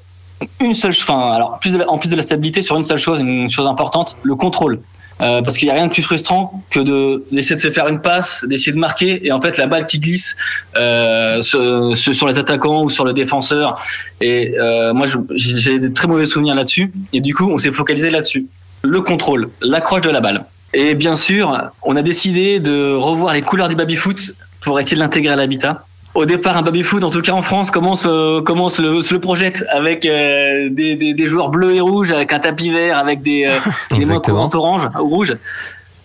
une 0.61 0.75
seule, 0.75 0.93
enfin, 0.93 1.33
alors 1.33 1.59
plus 1.59 1.73
de 1.73 1.83
en 1.87 1.99
plus 1.99 2.09
de 2.09 2.17
la 2.17 2.23
stabilité, 2.23 2.63
sur 2.63 2.77
une 2.77 2.85
seule 2.85 2.99
chose, 2.99 3.21
une 3.21 3.51
chose 3.51 3.67
importante, 3.67 4.17
le 4.23 4.35
contrôle. 4.35 4.81
Euh, 5.21 5.43
parce 5.43 5.57
qu'il 5.57 5.67
n'y 5.69 5.73
a 5.73 5.75
rien 5.75 5.87
de 5.87 5.93
plus 5.93 6.03
frustrant 6.03 6.65
que 6.71 6.81
de 6.81 7.25
d'essayer 7.31 7.55
de 7.55 7.61
se 7.61 7.71
faire 7.71 7.87
une 7.87 8.01
passe, 8.01 8.45
d'essayer 8.49 8.73
de 8.73 8.79
marquer, 8.79 9.25
et 9.25 9.31
en 9.31 9.41
fait 9.41 9.57
la 9.59 9.69
balle 9.69 9.87
qui 9.87 10.01
glisse 10.01 10.37
euh, 10.77 11.41
sur, 11.41 12.27
les 12.27 12.39
attaquants 12.39 12.83
ou 12.83 12.91
sur 12.91 13.05
le 13.05 13.13
défenseur. 13.13 13.81
Et 14.21 14.55
euh, 14.59 14.93
moi, 14.93 15.07
j'ai 15.35 15.79
des 15.79 15.93
très 15.93 16.09
mauvais 16.09 16.27
souvenirs 16.27 16.55
là-dessus. 16.55 16.93
Et 17.13 17.21
du 17.21 17.33
coup, 17.33 17.49
on 17.51 17.59
s'est 17.59 17.73
focalisé 17.73 18.11
là-dessus. 18.11 18.47
Le 18.83 19.01
contrôle, 19.03 19.51
l'accroche 19.61 20.03
de 20.03 20.11
la 20.11 20.21
balle. 20.21 20.47
Et 20.73 20.97
bien 20.97 21.15
sûr, 21.15 21.71
on 21.83 21.95
a 21.95 22.03
décidé 22.03 22.59
de 22.59 22.95
revoir 22.95 23.35
les 23.35 23.43
couleurs 23.43 23.69
du 23.69 23.77
baby-foot 23.77 24.35
pour 24.63 24.81
essayer 24.81 24.97
de 24.97 25.01
l'intégrer 25.01 25.33
à 25.33 25.37
l'habitat. 25.37 25.85
Au 26.15 26.27
départ, 26.27 26.57
un 26.57 26.63
baby-foot, 26.63 27.03
en 27.03 27.11
tout 27.11 27.23
cas 27.23 27.33
en 27.33 27.43
France, 27.43 27.73
commence, 27.73 28.07
euh, 28.07 28.41
commence 28.41 28.79
le, 28.79 29.03
se 29.03 29.13
le 29.13 29.21
projette 29.21 29.65
avec 29.73 30.07
euh, 30.07 30.69
des, 30.71 30.95
des, 30.95 31.13
des 31.13 31.27
joueurs 31.27 31.49
bleus 31.49 31.75
et 31.75 31.81
rouges, 31.81 32.13
avec 32.13 32.33
un 32.33 32.39
tapis 32.39 32.71
vert, 32.71 32.99
avec 32.99 33.21
des, 33.23 33.47
euh, 33.47 33.59
des 33.99 34.05
mains 34.05 34.21
courantes 34.21 34.55
orange 34.55 34.89
ou 35.01 35.09
rouge. 35.09 35.37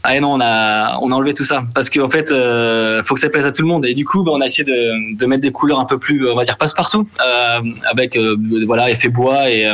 Ah 0.01 0.15
et 0.15 0.19
non, 0.21 0.31
on 0.31 0.39
a, 0.41 0.97
on 1.01 1.11
a 1.11 1.15
enlevé 1.15 1.33
tout 1.33 1.43
ça 1.43 1.63
parce 1.75 1.89
qu'en 1.89 2.09
fait, 2.09 2.31
euh, 2.31 3.03
faut 3.03 3.13
que 3.13 3.19
ça 3.19 3.29
plaise 3.29 3.45
à 3.45 3.51
tout 3.51 3.61
le 3.61 3.67
monde. 3.67 3.85
Et 3.85 3.93
du 3.93 4.05
coup, 4.05 4.23
bah, 4.23 4.31
on 4.33 4.41
a 4.41 4.45
essayé 4.45 4.63
de, 4.63 5.15
de 5.15 5.25
mettre 5.27 5.41
des 5.41 5.51
couleurs 5.51 5.79
un 5.79 5.85
peu 5.85 5.99
plus, 5.99 6.27
on 6.27 6.35
va 6.35 6.43
dire, 6.43 6.57
passe-partout, 6.57 7.07
euh, 7.19 7.61
avec 7.91 8.15
euh, 8.15 8.35
voilà 8.65 8.89
effet 8.89 9.09
bois 9.09 9.51
et, 9.51 9.71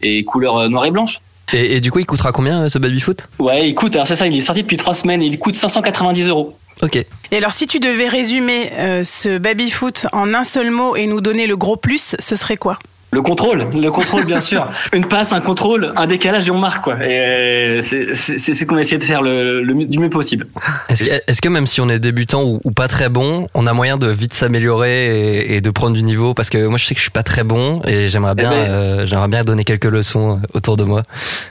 et 0.00 0.24
couleurs 0.24 0.70
noires 0.70 0.86
et 0.86 0.92
blanches. 0.92 1.20
Et, 1.52 1.76
et 1.76 1.80
du 1.80 1.90
coup, 1.90 1.98
il 1.98 2.06
coûtera 2.06 2.32
combien 2.32 2.64
euh, 2.64 2.68
ce 2.68 2.78
baby-foot 2.78 3.28
Ouais, 3.38 3.68
il 3.68 3.74
coûte. 3.74 3.94
Alors 3.94 4.06
c'est 4.06 4.16
ça, 4.16 4.26
il 4.26 4.36
est 4.36 4.40
sorti 4.40 4.62
depuis 4.62 4.76
trois 4.76 4.94
semaines 4.94 5.22
et 5.22 5.26
il 5.26 5.38
coûte 5.38 5.56
590 5.56 6.28
euros. 6.28 6.56
Ok. 6.82 6.96
Et 6.96 7.36
alors, 7.36 7.52
si 7.52 7.66
tu 7.66 7.78
devais 7.78 8.08
résumer 8.08 8.72
euh, 8.78 9.04
ce 9.04 9.38
baby-foot 9.38 10.06
en 10.12 10.34
un 10.34 10.44
seul 10.44 10.70
mot 10.70 10.96
et 10.96 11.06
nous 11.06 11.20
donner 11.20 11.46
le 11.46 11.56
gros 11.56 11.76
plus, 11.76 12.16
ce 12.18 12.36
serait 12.36 12.56
quoi? 12.56 12.78
Le 13.14 13.22
contrôle, 13.22 13.68
le 13.80 13.90
contrôle 13.92 14.24
bien 14.26 14.40
sûr. 14.40 14.68
Une 14.92 15.06
passe, 15.06 15.32
un 15.32 15.40
contrôle, 15.40 15.92
un 15.94 16.06
décalage 16.08 16.48
et 16.48 16.50
on 16.50 16.58
marque 16.58 16.82
quoi. 16.82 16.96
Et 16.96 17.20
euh, 17.20 17.80
c'est 17.80 18.12
ce 18.14 18.66
qu'on 18.66 18.76
a 18.76 18.80
essayé 18.80 18.98
de 18.98 19.04
faire 19.04 19.22
le, 19.22 19.62
le 19.62 19.74
mieux- 19.74 19.86
du 19.86 19.98
mieux 20.00 20.10
possible. 20.10 20.46
Est-ce 20.88 21.40
que, 21.40 21.48
même 21.48 21.66
si 21.68 21.80
on 21.80 21.88
est 21.88 22.00
débutant 22.00 22.42
ou, 22.42 22.60
ou 22.64 22.70
pas 22.72 22.88
très 22.88 23.08
bon, 23.08 23.46
on 23.54 23.66
a 23.68 23.72
moyen 23.72 23.96
de 23.98 24.08
vite 24.08 24.34
s'améliorer 24.34 25.36
et, 25.42 25.54
et 25.56 25.60
de 25.60 25.70
prendre 25.70 25.94
du 25.94 26.02
niveau? 26.02 26.34
Parce 26.34 26.50
que 26.50 26.66
moi, 26.66 26.76
je 26.76 26.86
sais 26.86 26.94
que 26.94 26.98
je 26.98 27.04
suis 27.04 27.10
pas 27.12 27.22
très 27.22 27.44
bon 27.44 27.80
et 27.86 28.08
j'aimerais 28.08 28.34
bien, 28.34 28.50
Eh 28.52 28.56
ben- 28.66 28.70
euh, 28.72 29.06
j'aimerais 29.06 29.28
bien 29.28 29.44
donner 29.44 29.62
quelques 29.64 29.84
leçons 29.84 30.32
euh, 30.32 30.46
autour 30.54 30.76
de 30.76 30.82
moi. 30.84 31.02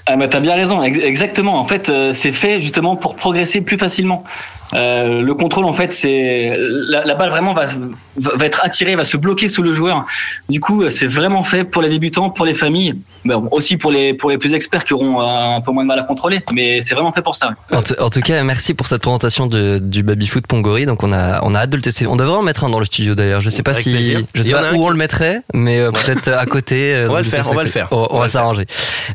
Ah 0.05 0.18
bah 0.18 0.28
t'as 0.28 0.41
bien 0.41 0.55
raison, 0.55 0.84
ex- 0.84 0.99
exactement. 0.99 1.59
En 1.59 1.66
fait, 1.66 1.89
c'est 2.11 2.32
fait 2.34 2.59
justement 2.59 2.97
pour 2.97 3.16
progresser 3.16 3.61
plus 3.61 3.78
facilement. 3.78 4.24
Euh, 4.76 5.21
le 5.21 5.34
contrôle, 5.36 5.65
en 5.65 5.74
fait, 5.74 5.93
c'est 5.93 6.53
la, 6.57 7.05
la 7.05 7.15
balle 7.15 7.30
vraiment 7.30 7.53
va, 7.53 7.65
va 7.65 8.36
va 8.36 8.45
être 8.45 8.61
attirée, 8.63 8.95
va 8.95 9.03
se 9.03 9.17
bloquer 9.17 9.47
sous 9.49 9.61
le 9.63 9.74
joueur. 9.74 10.05
Du 10.49 10.59
coup, 10.59 10.84
euh, 10.84 10.89
c'est 10.89 11.07
vraiment 11.07 11.43
fait 11.43 11.63
pour 11.63 11.82
les 11.82 11.89
débutants, 11.89 12.30
pour 12.30 12.45
les 12.45 12.53
familles, 12.53 12.95
mais 13.24 13.34
bon, 13.36 13.47
aussi 13.51 13.78
pour 13.78 13.91
les 13.91 14.13
pour 14.13 14.30
les 14.30 14.38
plus 14.38 14.53
experts 14.53 14.84
qui 14.84 14.93
auront 14.93 15.21
euh, 15.21 15.57
un 15.57 15.61
peu 15.61 15.71
moins 15.71 15.84
de 15.84 15.88
mal 15.88 15.99
à 15.99 16.03
contrôler. 16.03 16.41
Mais 16.53 16.82
c'est 16.82 16.95
vraiment 16.95 17.11
fait 17.11 17.21
pour 17.21 17.36
ça. 17.36 17.51
En, 17.71 18.09
tout 18.09 18.21
cas, 18.21 18.43
merci 18.43 18.74
pour 18.74 18.88
cette 18.88 19.01
présentation 19.01 19.47
de, 19.47 19.80
du 19.80 20.03
baby 20.03 20.28
foot 20.28 20.45
Pongori. 20.47 20.86
Donc 20.86 21.03
on 21.03 21.11
a, 21.13 21.41
on 21.43 21.53
a 21.55 21.59
hâte 21.59 21.69
de 21.69 21.76
le 21.76 21.82
tester. 21.82 22.07
On 22.07 22.15
devrait 22.15 22.38
en 22.38 22.43
mettre 22.43 22.63
un 22.63 22.69
dans 22.69 22.80
le 22.80 22.86
studio 22.86 23.15
d'ailleurs. 23.15 23.41
Je 23.41 23.49
sais 23.49 23.63
pas 23.63 23.71
Avec 23.71 23.84
si, 23.84 23.91
plaisir. 23.91 24.21
je 24.34 24.43
sais 24.43 24.51
pas 24.51 24.71
où 24.71 24.76
qui- 24.76 24.82
on 24.82 24.89
le 24.89 24.97
mettrait, 24.97 25.41
mais 25.53 25.80
peut-être 25.91 26.30
à 26.30 26.45
côté. 26.45 27.05
On 27.09 27.13
va 27.13 27.19
le 27.19 27.26
faire, 27.26 27.49
on 27.49 27.53
va 27.53 27.63
le 27.63 27.69
faire. 27.69 27.88
On, 27.91 28.19
va 28.19 28.28
s'arranger. 28.28 28.65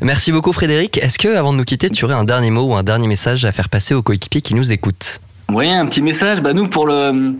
Merci 0.01 0.31
beaucoup 0.31 0.53
Frédéric. 0.53 0.97
Est-ce 0.97 1.17
que 1.17 1.35
avant 1.35 1.51
de 1.53 1.57
nous 1.57 1.63
quitter, 1.65 1.89
tu 1.89 2.05
aurais 2.05 2.13
un 2.13 2.23
dernier 2.23 2.49
mot 2.51 2.63
ou 2.63 2.75
un 2.75 2.83
dernier 2.83 3.07
message 3.07 3.45
à 3.45 3.51
faire 3.51 3.69
passer 3.69 3.93
aux 3.93 4.01
coéquipiers 4.01 4.41
qui 4.41 4.55
nous 4.55 4.71
écoutent? 4.71 5.19
Oui, 5.51 5.69
un 5.69 5.85
petit 5.87 6.01
message. 6.01 6.41
Bah 6.41 6.53
nous 6.53 6.67
pour 6.67 6.85
le 6.87 7.33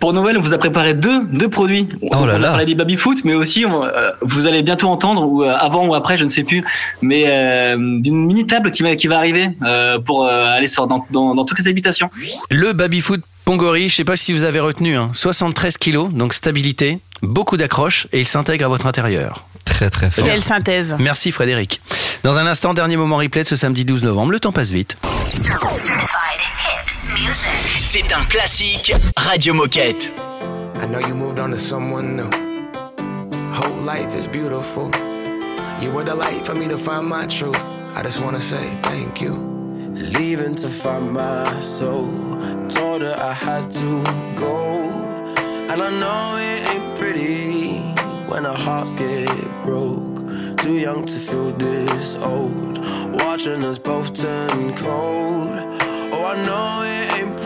pour 0.00 0.12
Noël, 0.12 0.38
on 0.38 0.40
vous 0.40 0.54
a 0.54 0.58
préparé 0.58 0.94
deux 0.94 1.24
deux 1.24 1.48
produits. 1.50 1.88
Oh 2.02 2.08
on 2.12 2.24
là 2.26 2.34
a 2.34 2.38
là. 2.38 2.48
parlé 2.50 2.66
des 2.66 2.74
baby 2.76 2.96
foot, 2.96 3.18
mais 3.24 3.34
aussi 3.34 3.64
on- 3.66 3.84
euh, 3.84 4.10
vous 4.22 4.46
allez 4.46 4.62
bientôt 4.62 4.88
entendre 4.88 5.26
ou 5.26 5.42
euh, 5.42 5.52
avant 5.58 5.86
ou 5.86 5.94
après, 5.94 6.16
je 6.16 6.22
ne 6.24 6.28
sais 6.28 6.44
plus, 6.44 6.64
mais 7.02 7.24
euh, 7.26 7.76
d'une 7.76 8.24
mini 8.26 8.46
table 8.46 8.70
qui 8.70 8.82
va 8.84 8.94
qui 8.94 9.08
va 9.08 9.16
arriver 9.18 9.50
euh, 9.62 9.98
pour 9.98 10.24
euh, 10.24 10.44
aller 10.56 10.68
sur 10.68 10.86
dans, 10.86 11.04
dans 11.10 11.34
dans 11.34 11.44
toutes 11.44 11.58
les 11.58 11.68
habitations. 11.68 12.10
Le 12.50 12.72
baby-foot 12.72 13.22
Pongori, 13.44 13.88
je 13.88 13.94
sais 13.96 14.04
pas 14.04 14.16
si 14.16 14.32
vous 14.32 14.44
avez 14.44 14.60
retenu, 14.60 14.96
hein, 14.96 15.10
73 15.14 15.78
kilos, 15.78 16.10
donc 16.12 16.34
stabilité, 16.34 17.00
beaucoup 17.22 17.56
d'accroche 17.56 18.06
et 18.12 18.20
il 18.20 18.26
s'intègre 18.26 18.66
à 18.66 18.68
votre 18.68 18.86
intérieur. 18.86 19.46
Très 19.64 19.90
très 19.90 20.10
fort. 20.10 20.24
Quelle 20.26 20.42
synthèse 20.42 20.94
Merci 20.98 21.32
Frédéric. 21.32 21.80
Dans 22.24 22.38
un 22.38 22.46
instant, 22.46 22.72
dernier 22.74 22.96
moment 22.96 23.16
replay 23.16 23.42
de 23.44 23.48
ce 23.48 23.56
samedi 23.56 23.84
12 23.84 24.02
novembre, 24.02 24.32
le 24.32 24.38
temps 24.40 24.52
passe 24.52 24.70
vite. 24.70 24.96
C'est 27.82 28.12
un 28.12 28.24
classique 28.26 28.94
Radio 29.16 29.52
Moquette. 29.52 30.10
I 30.80 30.86
know 30.86 31.00
you 31.00 31.14
moved 31.14 31.40
on 31.40 31.50
to 31.50 31.58
someone 31.58 32.16
new. 32.16 32.30
Whole 33.52 33.82
life 33.82 34.14
is 34.14 34.28
beautiful. 34.28 34.90
You 35.80 35.90
were 35.90 36.04
the 36.04 36.14
light 36.14 36.46
for 36.46 36.54
me 36.54 36.68
to 36.68 36.78
find 36.78 37.06
my 37.08 37.26
truth. 37.26 37.60
I 37.94 38.02
just 38.02 38.20
wanna 38.20 38.40
say 38.40 38.78
thank 38.82 39.20
you. 39.20 39.34
Leaving 40.16 40.54
to 40.56 40.68
find 40.68 41.12
my 41.12 41.44
soul. 41.60 42.08
Told 42.68 43.02
her 43.02 43.16
I 43.18 43.32
had 43.32 43.68
to 43.72 44.04
go. 44.36 44.88
And 45.68 45.82
I 45.82 45.90
know 45.90 46.36
it 46.38 46.70
ain't 46.72 46.98
pretty 46.98 47.78
when 48.28 48.46
our 48.46 48.56
hearts 48.56 48.92
get 48.92 49.28
broke. 49.64 50.18
Too 50.58 50.78
young 50.78 51.04
to 51.04 51.16
feel 51.16 51.50
this 51.50 52.16
old. 52.16 52.78
Watching 53.22 53.64
us 53.64 53.78
both 53.78 54.14
turn 54.14 54.76
cold. 54.76 55.56
Oh, 56.10 56.24
I 56.24 56.34
know 56.46 56.82
it 56.84 56.98
ain't 57.04 57.07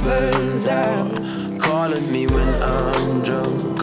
burns 0.00 0.66
out. 0.66 1.08
Calling 1.60 2.12
me 2.12 2.26
when 2.26 2.48
I'm 2.62 3.22
drunk, 3.24 3.77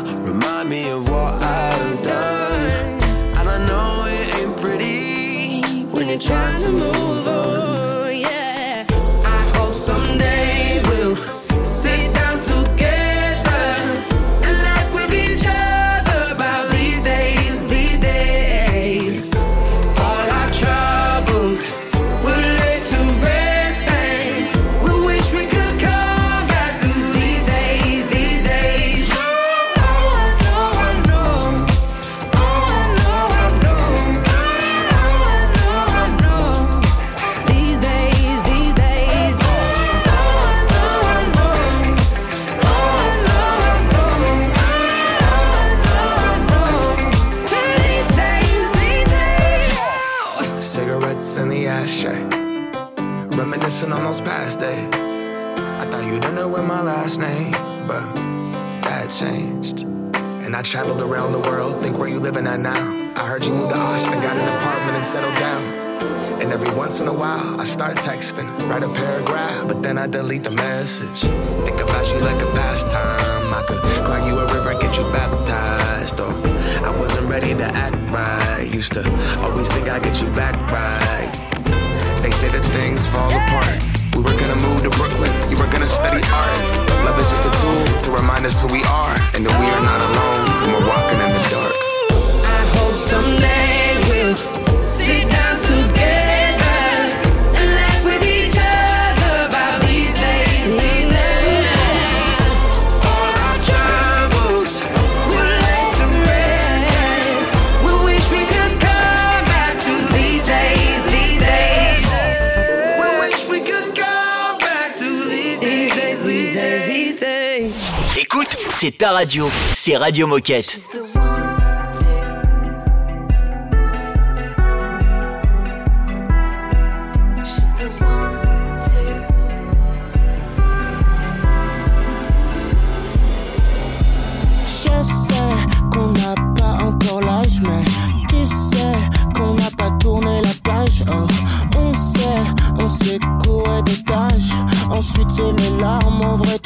sait, 141.95 142.79
on 142.79 142.89
sait 142.89 143.19
courir 143.43 143.83
des 143.83 144.03
tâches. 144.03 144.51
Ensuite, 144.89 145.31
c'est 145.31 145.51
les 145.51 145.77
larmes, 145.77 146.21
en 146.21 146.36
vrai, 146.38 146.57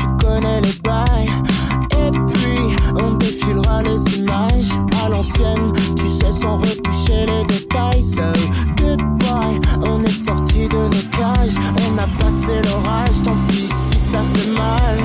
tu 5.33 6.07
sais, 6.07 6.31
sans 6.31 6.57
retoucher 6.57 7.25
les 7.27 7.43
détails. 7.45 8.03
So, 8.03 8.21
goodbye, 8.77 9.59
on 9.81 10.03
est 10.03 10.09
sorti 10.09 10.67
de 10.67 10.77
nos 10.77 11.09
cages. 11.11 11.57
On 11.87 11.97
a 11.97 12.07
passé 12.23 12.61
l'orage, 12.65 13.23
tant 13.23 13.37
pis 13.47 13.69
si 13.69 13.99
ça 13.99 14.23
fait 14.33 14.51
mal. 14.51 14.97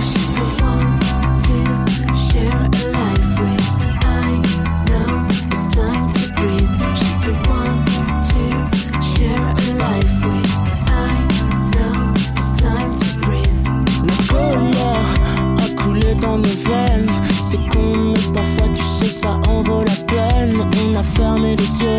On 21.17 21.23
a 21.23 21.27
fermé 21.27 21.57
les 21.57 21.81
yeux, 21.81 21.99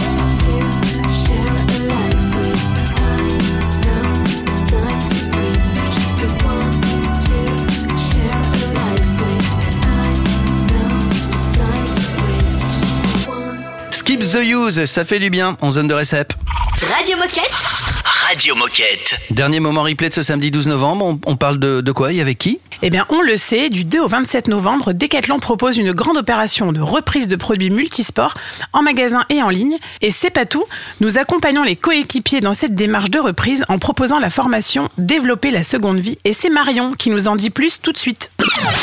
the 14.31 14.43
use, 14.43 14.85
ça 14.85 15.05
fait 15.05 15.19
du 15.19 15.29
bien 15.29 15.57
en 15.61 15.71
zone 15.71 15.87
de 15.87 15.93
récep. 15.93 16.33
Radio 16.97 17.17
Moquette. 17.17 17.51
Radio 18.29 18.55
Moquette. 18.55 19.15
Dernier 19.31 19.59
moment 19.59 19.83
replay 19.83 20.09
de 20.09 20.13
ce 20.13 20.23
samedi 20.23 20.51
12 20.51 20.67
novembre. 20.67 21.05
On, 21.05 21.19
on 21.25 21.35
parle 21.35 21.59
de, 21.59 21.81
de 21.81 21.91
quoi 21.91 22.11
et 22.13 22.21
avec 22.21 22.37
qui? 22.37 22.59
Eh 22.83 22.89
bien, 22.89 23.05
on 23.09 23.21
le 23.21 23.37
sait, 23.37 23.69
du 23.69 23.83
2 23.85 23.99
au 23.99 24.07
27 24.07 24.47
novembre, 24.47 24.91
Decathlon 24.93 25.37
propose 25.37 25.77
une 25.77 25.91
grande 25.91 26.17
opération 26.17 26.71
de 26.71 26.79
reprise 26.81 27.27
de 27.27 27.35
produits 27.35 27.69
multisports 27.69 28.33
en 28.73 28.81
magasin 28.81 29.23
et 29.29 29.43
en 29.43 29.49
ligne. 29.49 29.77
Et 30.01 30.09
c'est 30.09 30.31
pas 30.31 30.47
tout, 30.47 30.63
nous 30.99 31.19
accompagnons 31.19 31.61
les 31.61 31.75
coéquipiers 31.75 32.41
dans 32.41 32.55
cette 32.55 32.73
démarche 32.73 33.11
de 33.11 33.19
reprise 33.19 33.65
en 33.69 33.77
proposant 33.77 34.17
la 34.17 34.31
formation 34.31 34.89
Développer 34.97 35.51
la 35.51 35.61
seconde 35.61 35.99
vie. 35.99 36.17
Et 36.25 36.33
c'est 36.33 36.49
Marion 36.49 36.93
qui 36.93 37.11
nous 37.11 37.27
en 37.27 37.35
dit 37.35 37.51
plus 37.51 37.79
tout 37.81 37.91
de 37.91 37.97
suite. 37.99 38.31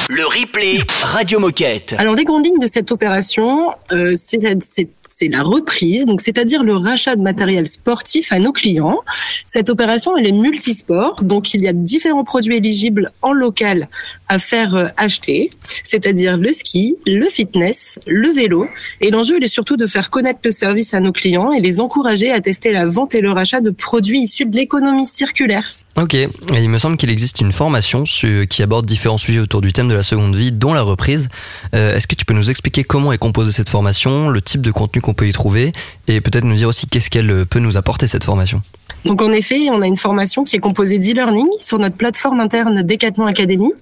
Le 0.09 0.25
replay 0.25 0.79
Radio 1.03 1.41
Moquette. 1.41 1.97
Alors 1.99 2.15
les 2.15 2.23
grandes 2.25 2.45
lignes 2.47 2.61
de 2.61 2.69
cette 2.69 2.93
opération, 2.93 3.71
euh, 3.91 4.15
c'est 4.17 4.39
c'est- 4.63 4.89
c'est 5.11 5.29
la 5.29 5.43
reprise, 5.43 6.05
donc 6.07 6.21
c'est-à-dire 6.21 6.63
le 6.63 6.77
rachat 6.77 7.17
de 7.17 7.23
matériel 7.23 7.67
sportif 7.67 8.31
à 8.31 8.39
nos 8.39 8.53
clients. 8.53 9.01
Cette 9.49 9.69
opération, 9.71 10.17
elle 10.17 10.27
est 10.27 10.33
multisport, 10.33 11.25
donc 11.25 11.55
il 11.55 11.63
y 11.63 11.67
a 11.69 11.73
différents 11.73 12.25
produits 12.25 12.57
éligibles 12.57 13.11
en 13.23 13.33
local 13.33 13.88
à 14.29 14.39
faire 14.39 14.75
euh, 14.75 14.87
acheter, 14.97 15.51
c'est-à-dire 15.85 16.37
le 16.37 16.53
ski, 16.53 16.97
le 17.07 17.27
fitness, 17.27 17.99
le 18.07 18.29
vélo. 18.29 18.67
Et 19.01 19.11
l'enjeu, 19.11 19.37
il 19.39 19.45
est 19.45 19.49
surtout 19.49 19.77
de 19.77 19.87
faire 19.87 20.11
connaître 20.11 20.41
le 20.45 20.51
service 20.51 20.95
à 20.95 21.01
nos 21.01 21.13
clients 21.13 21.53
et 21.53 21.61
les 21.61 21.81
encourager 21.81 22.31
à 22.31 22.41
tester 22.41 22.73
la 22.73 22.87
vente 22.87 23.15
et 23.15 23.21
le 23.21 23.33
rachat 23.33 23.61
de 23.61 23.71
produits 23.71 24.23
issus 24.23 24.47
de 24.47 24.57
l'économie 24.57 25.07
circulaire. 25.07 25.65
Ok, 25.97 26.17
il 26.53 26.69
me 26.69 26.79
semble 26.79 26.97
qu'il 26.97 27.11
existe 27.11 27.41
une 27.41 27.53
formation 27.53 28.05
qui 28.05 28.63
aborde 28.63 28.87
différents 28.87 29.19
sujets 29.19 29.41
autour 29.41 29.61
du 29.61 29.73
thème 29.73 29.89
de 29.89 29.95
la 29.95 30.03
seconde 30.03 30.37
vie, 30.37 30.53
dont 30.53 30.75
la 30.75 30.83
reprise. 30.83 31.29
Euh, 31.75 31.97
Est-ce 31.97 32.07
que 32.07 32.15
tu 32.15 32.25
peux 32.25 32.35
nous 32.35 32.51
expliquer 32.51 32.85
comment 32.85 33.13
est 33.13 33.19
composée 33.19 33.53
cette 33.53 33.69
formation, 33.69 34.29
le 34.29 34.41
type 34.41 34.61
de 34.61 34.71
contenu 34.71 35.01
qu'on 35.01 35.15
peut 35.15 35.29
y 35.29 35.33
trouver, 35.33 35.73
et 36.07 36.21
peut-être 36.21 36.45
nous 36.45 36.55
dire 36.55 36.69
aussi 36.69 36.87
qu'est-ce 36.87 37.11
qu'elle 37.11 37.31
euh, 37.31 37.45
peut 37.45 37.59
nous 37.59 37.77
apporter 37.77 38.09
cette 38.09 38.25
formation? 38.25 38.63
Donc 39.09 39.23
en 39.23 39.33
effet, 39.33 39.71
on 39.71 39.81
a 39.81 39.87
une 39.87 39.97
formation 39.97 40.45
qui 40.45 40.55
est 40.55 40.59
composée 40.59 40.99
d'e-learning 40.99 41.49
sur 41.61 41.79
notre 41.79 41.97
plateforme 41.97 42.41
interne 42.41 42.83
Decathlon 42.83 43.25
Academy. 43.25 43.73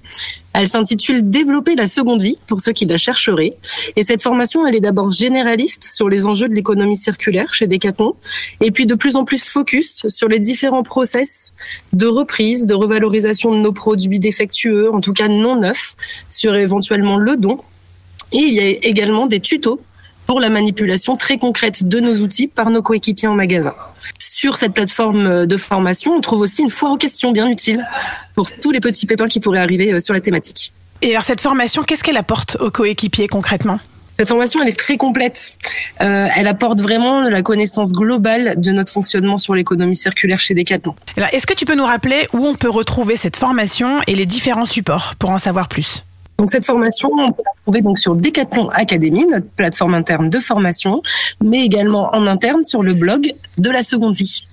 Elle 0.53 0.69
s'intitule 0.69 1.29
Développer 1.29 1.75
la 1.75 1.89
seconde 1.89 2.23
vie 2.23 2.39
pour 2.47 2.61
ceux 2.61 2.71
qui 2.71 2.87
la 2.87 2.97
chercheraient. 2.97 3.57
Et 3.97 4.05
cette 4.05 4.23
formation, 4.23 4.65
elle 4.69 4.77
est 4.77 4.81
d'abord 4.81 5.11
généraliste 5.11 5.83
sur 5.83 6.09
les 6.09 6.27
enjeux 6.27 6.49
de 6.49 6.55
l'économie 6.55 6.97
circulaire 6.97 7.53
chez 7.53 7.67
Decathlon, 7.67 8.15
et 8.61 8.71
puis 8.71 8.87
de 8.87 8.95
plus 8.95 9.17
en 9.17 9.25
plus 9.25 9.43
focus 9.43 10.07
sur 10.07 10.29
les 10.29 10.39
différents 10.39 10.85
process 10.85 11.53
de 11.93 12.07
reprise, 12.07 12.65
de 12.65 12.75
revalorisation 12.75 13.51
de 13.51 13.59
nos 13.59 13.73
produits 13.73 14.21
défectueux, 14.21 14.95
en 14.95 15.01
tout 15.01 15.13
cas 15.13 15.27
non 15.27 15.57
neufs, 15.57 15.97
sur 16.29 16.55
éventuellement 16.55 17.17
le 17.17 17.37
don. 17.37 17.59
Et 18.31 18.39
il 18.39 18.55
y 18.55 18.61
a 18.61 18.69
également 18.69 19.27
des 19.27 19.41
tutos 19.41 19.81
pour 20.27 20.41
la 20.41 20.51
manipulation 20.51 21.17
très 21.17 21.39
concrète 21.39 21.87
de 21.87 22.01
nos 22.01 22.17
outils 22.17 22.49
par 22.49 22.71
nos 22.71 22.83
coéquipiers 22.83 23.29
en 23.29 23.35
magasin. 23.35 23.75
Sur 24.39 24.59
cette 24.59 24.75
plateforme 24.75 25.47
de 25.47 25.57
formation, 25.57 26.13
on 26.13 26.21
trouve 26.21 26.43
aussi 26.43 26.61
une 26.61 26.69
foire 26.69 26.93
aux 26.93 26.99
questions 26.99 27.33
bien 27.33 27.49
utile 27.49 27.89
pour 28.35 28.53
tous 28.53 28.71
les 28.71 28.81
petits 28.81 29.07
pépins 29.07 29.29
qui 29.29 29.41
pourraient 29.41 29.61
arriver 29.61 29.95
euh, 29.95 29.99
sur 29.99 30.13
la 30.13 30.21
thématique. 30.21 30.75
Et 31.01 31.13
alors 31.13 31.23
cette 31.23 31.41
formation, 31.41 31.85
qu'est-ce 31.85 32.05
qu'elle 32.05 32.19
apporte 32.19 32.59
aux 32.61 32.71
coéquipiers 32.71 33.29
concrètement? 33.29 33.81
Cette 34.19 34.29
formation, 34.29 34.61
elle 34.63 34.69
est 34.69 34.79
très 34.79 34.99
complète. 34.99 35.57
Euh, 36.03 36.29
elle 36.37 36.49
apporte 36.49 36.83
vraiment 36.83 37.23
la 37.23 37.41
connaissance 37.41 37.95
globale 37.95 38.61
de 38.61 38.73
notre 38.73 38.93
fonctionnement 38.93 39.39
sur 39.39 39.55
l'économie 39.55 39.97
circulaire 39.97 40.39
chez 40.39 40.53
Decathlon. 40.53 40.95
Alors, 41.17 41.31
Est-ce 41.33 41.47
que 41.47 41.55
tu 41.55 41.65
peux 41.65 41.75
nous 41.75 41.87
rappeler 41.87 42.27
où 42.35 42.45
on 42.45 42.55
peut 42.55 42.69
retrouver 42.69 43.17
cette 43.17 43.37
formation 43.37 44.03
et 44.07 44.15
les 44.15 44.27
différents 44.27 44.67
supports 44.67 45.15
pour 45.19 45.31
en 45.31 45.39
savoir 45.39 45.67
plus? 45.67 46.05
Donc 46.39 46.51
cette 46.51 46.67
formation, 46.67 47.11
on 47.13 47.33
peut 47.33 47.43
la 47.45 47.51
trouver 47.63 47.83
donc 47.83 47.99
sur 47.99 48.15
Decathlon 48.15 48.69
Academy, 48.71 49.27
notre 49.31 49.49
plateforme 49.49 49.95
interne 49.95 50.29
de 50.29 50.39
formation, 50.39 51.03
mais 51.43 51.65
également 51.65 52.15
en 52.15 52.27
interne 52.27 52.63
sur 52.63 52.83
le 52.83 52.95
blog 52.95 53.35
de 53.59 53.71
la 53.71 53.83
seconde 53.83 54.15
vie. 54.15 54.49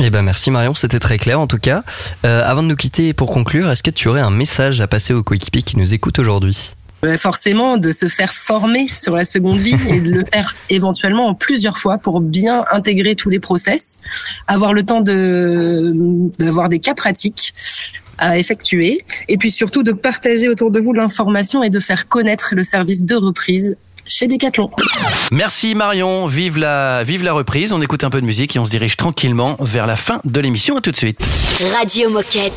Eh 0.00 0.10
ben 0.10 0.22
merci 0.22 0.50
Marion, 0.50 0.74
c'était 0.74 1.00
très 1.00 1.18
clair 1.18 1.40
en 1.40 1.46
tout 1.46 1.58
cas. 1.58 1.82
Euh, 2.24 2.42
avant 2.44 2.62
de 2.62 2.68
nous 2.68 2.76
quitter 2.76 3.12
pour 3.12 3.30
conclure, 3.30 3.70
est-ce 3.70 3.82
que 3.82 3.90
tu 3.90 4.08
aurais 4.08 4.20
un 4.20 4.30
message 4.30 4.80
à 4.80 4.86
passer 4.86 5.12
aux 5.12 5.22
coéquipiers 5.22 5.62
qui 5.62 5.76
nous 5.76 5.92
écoutent 5.94 6.18
aujourd'hui? 6.18 6.74
Euh, 7.04 7.16
Forcément, 7.16 7.76
de 7.76 7.92
se 7.92 8.08
faire 8.08 8.32
former 8.32 8.88
sur 8.94 9.14
la 9.14 9.24
seconde 9.24 9.58
vie 9.58 9.76
et 9.88 10.00
de 10.00 10.10
le 10.10 10.24
faire 10.32 10.54
éventuellement 10.68 11.26
en 11.26 11.34
plusieurs 11.34 11.78
fois 11.78 11.98
pour 11.98 12.20
bien 12.20 12.64
intégrer 12.72 13.14
tous 13.14 13.30
les 13.30 13.38
process, 13.40 13.98
avoir 14.46 14.72
le 14.72 14.84
temps 14.84 15.00
de 15.00 15.92
d'avoir 16.38 16.68
des 16.68 16.80
cas 16.80 16.94
pratiques 16.94 17.54
à 18.18 18.38
effectuer 18.38 19.00
et 19.28 19.36
puis 19.36 19.50
surtout 19.50 19.82
de 19.82 19.92
partager 19.92 20.48
autour 20.48 20.70
de 20.70 20.80
vous 20.80 20.92
l'information 20.92 21.62
et 21.62 21.70
de 21.70 21.80
faire 21.80 22.08
connaître 22.08 22.54
le 22.54 22.62
service 22.62 23.02
de 23.02 23.14
reprise 23.14 23.76
chez 24.06 24.26
Decathlon. 24.26 24.70
Merci 25.30 25.74
Marion, 25.74 26.26
vive 26.26 26.58
la, 26.58 27.04
vive 27.04 27.22
la 27.22 27.32
reprise. 27.32 27.72
On 27.72 27.82
écoute 27.82 28.04
un 28.04 28.10
peu 28.10 28.20
de 28.20 28.26
musique 28.26 28.56
et 28.56 28.58
on 28.58 28.64
se 28.64 28.70
dirige 28.70 28.96
tranquillement 28.96 29.56
vers 29.60 29.86
la 29.86 29.96
fin 29.96 30.20
de 30.24 30.40
l'émission. 30.40 30.76
À 30.76 30.80
tout 30.80 30.90
de 30.90 30.96
suite. 30.96 31.20
Radio 31.78 32.10
Moquette. 32.10 32.54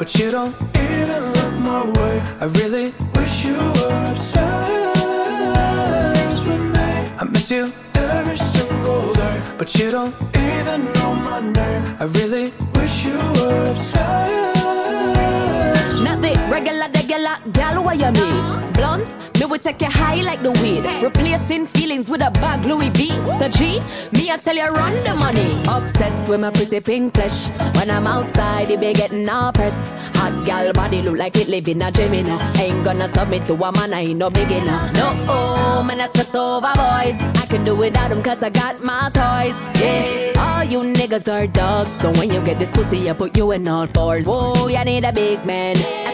But 0.00 0.18
you 0.18 0.30
don't 0.30 0.56
even 0.76 1.22
look 1.34 1.52
my 1.58 1.84
way. 1.84 2.22
I 2.40 2.46
really 2.46 2.94
wish 3.16 3.44
you 3.44 3.52
were 3.52 4.04
obsessed 4.12 4.74
with 6.48 6.64
me. 6.74 6.88
I 7.20 7.24
miss 7.30 7.50
you 7.50 7.70
every 7.94 8.38
single 8.38 9.12
day, 9.12 9.42
but 9.58 9.74
you 9.74 9.90
don't 9.90 10.14
even 10.34 10.90
know 10.94 11.14
my 11.16 11.40
name. 11.40 11.84
I 12.00 12.04
really 12.04 12.50
wish 12.76 13.04
you 13.04 13.18
were 13.18 13.72
obsessed. 13.72 14.39
Regular 17.20 17.52
gal 17.52 17.84
what 17.84 17.98
you 17.98 18.10
meet. 18.12 18.72
Blunt, 18.72 19.14
me 19.38 19.44
will 19.44 19.58
take 19.58 19.82
you 19.82 19.90
high 19.90 20.22
like 20.22 20.42
the 20.42 20.52
weed. 20.62 20.84
Replacing 21.02 21.66
feelings 21.66 22.08
with 22.08 22.22
a 22.22 22.30
bag 22.30 22.64
Louis 22.64 22.88
V. 22.90 23.08
So 23.38 23.48
G, 23.48 23.80
me 24.12 24.30
I 24.30 24.38
tell 24.38 24.56
you 24.56 24.68
run 24.68 25.04
the 25.04 25.14
money. 25.14 25.62
Obsessed 25.68 26.30
with 26.30 26.40
my 26.40 26.50
pretty 26.50 26.80
pink 26.80 27.12
flesh. 27.14 27.50
When 27.76 27.90
I'm 27.90 28.06
outside, 28.06 28.70
it 28.70 28.80
be 28.80 28.94
getting 28.94 29.28
all 29.28 29.52
pressed. 29.52 29.92
Hot 30.16 30.46
gal 30.46 30.72
body 30.72 31.02
look 31.02 31.18
like 31.18 31.36
it 31.36 31.48
live 31.48 31.68
in 31.68 31.82
a 31.82 31.90
dream, 31.90 32.14
you 32.14 32.22
know. 32.22 32.38
Ain't 32.56 32.84
gonna 32.84 33.08
submit 33.08 33.44
to 33.46 33.54
a 33.54 33.72
man, 33.72 33.92
I 33.92 34.00
ain't 34.00 34.18
no 34.18 34.30
beginner. 34.30 34.90
No, 34.94 35.26
oh, 35.28 35.82
man, 35.82 36.00
I 36.00 36.06
stress 36.06 36.34
over 36.34 36.72
boys. 36.74 37.20
I 37.42 37.46
can 37.50 37.64
do 37.64 37.76
without 37.76 38.08
them 38.08 38.22
cause 38.22 38.42
I 38.42 38.48
got 38.48 38.82
my 38.82 39.10
toys. 39.10 39.68
Yeah, 39.82 40.32
all 40.38 40.64
you 40.64 40.80
niggas 40.94 41.30
are 41.30 41.46
dogs. 41.46 41.90
So 41.90 42.12
when 42.12 42.32
you 42.32 42.40
get 42.42 42.58
this 42.58 42.72
pussy, 42.74 43.10
I 43.10 43.12
put 43.12 43.36
you 43.36 43.52
in 43.52 43.68
all 43.68 43.86
fours. 43.88 44.24
Whoa, 44.24 44.68
you 44.68 44.82
need 44.84 45.04
a 45.04 45.12
big 45.12 45.44
man. 45.44 45.76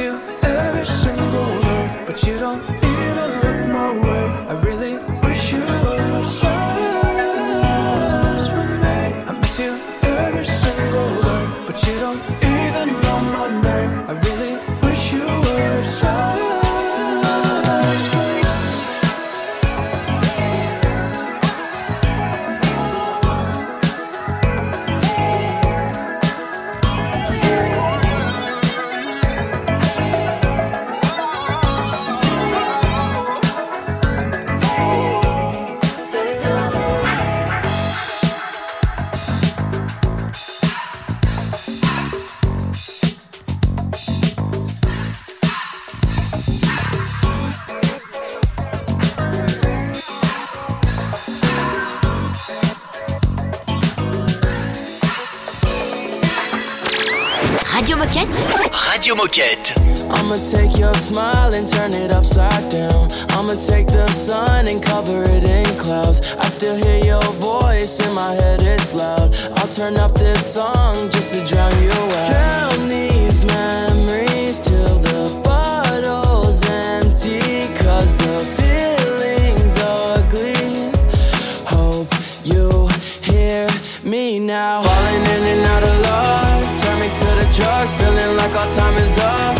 Every 0.00 0.86
single 0.86 1.60
day, 1.60 2.04
but 2.06 2.22
you 2.22 2.38
don't 2.38 2.77
Moquette. 59.18 59.72
I'ma 60.12 60.36
take 60.36 60.78
your 60.78 60.94
smile 60.94 61.52
and 61.52 61.66
turn 61.66 61.92
it 61.92 62.12
upside 62.12 62.70
down. 62.70 63.08
I'ma 63.30 63.54
take 63.54 63.88
the 63.88 64.06
sun 64.10 64.68
and 64.68 64.80
cover 64.80 65.24
it 65.24 65.42
in 65.42 65.66
clouds. 65.76 66.20
I 66.34 66.46
still 66.46 66.76
hear 66.76 67.04
your 67.04 67.32
voice 67.32 67.98
in 68.06 68.14
my 68.14 68.34
head, 68.34 68.62
it's 68.62 68.94
loud. 68.94 69.34
I'll 69.56 69.66
turn 69.66 69.96
up 69.96 70.14
this 70.14 70.54
song 70.54 71.10
just 71.10 71.34
to 71.34 71.44
drown 71.44 71.72
you 71.82 71.90
out. 71.90 72.30
Drown 72.30 72.88
these 72.88 73.42
memories 73.42 73.87
like 88.50 88.60
our 88.60 88.70
time 88.70 88.96
is 88.96 89.18
up. 89.18 89.57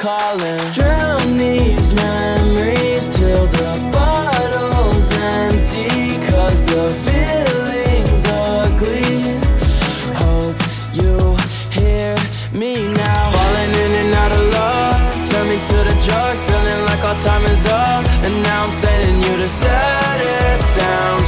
Calling. 0.00 0.58
Drown 0.72 1.36
these 1.36 1.92
memories 1.92 3.06
till 3.10 3.46
the 3.46 3.72
bottle's 3.92 5.12
empty 5.12 6.16
Cause 6.30 6.64
the 6.64 6.84
feeling's 7.04 8.24
ugly. 8.26 9.20
Hope 10.22 10.60
you 10.98 11.36
hear 11.78 12.16
me 12.52 12.90
now. 12.94 13.24
Falling 13.36 13.72
in 13.84 13.92
and 14.02 14.14
out 14.14 14.32
of 14.32 14.44
love 14.56 15.30
Turn 15.30 15.48
me 15.48 15.58
to 15.68 15.78
the 15.88 15.96
drugs 16.06 16.42
Feeling 16.48 16.82
like 16.88 17.02
our 17.04 17.18
time 17.18 17.44
is 17.44 17.66
up. 17.66 18.04
And 18.24 18.42
now 18.42 18.64
I'm 18.64 18.72
sending 18.72 19.16
you 19.22 19.36
the 19.36 19.48
saddest 19.48 20.78
soundtrack 20.78 21.19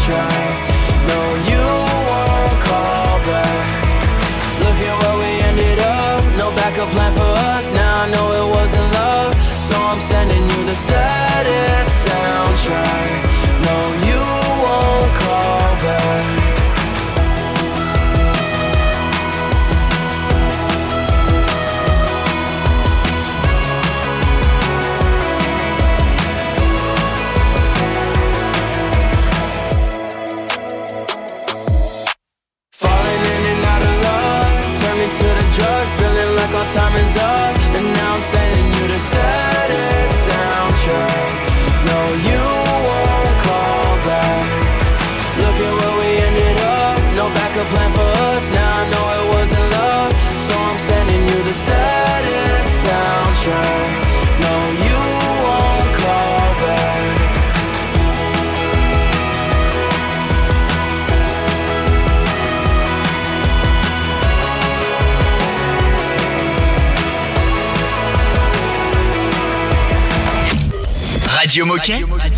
Radio 71.53 71.66
Moquette. 71.66 72.32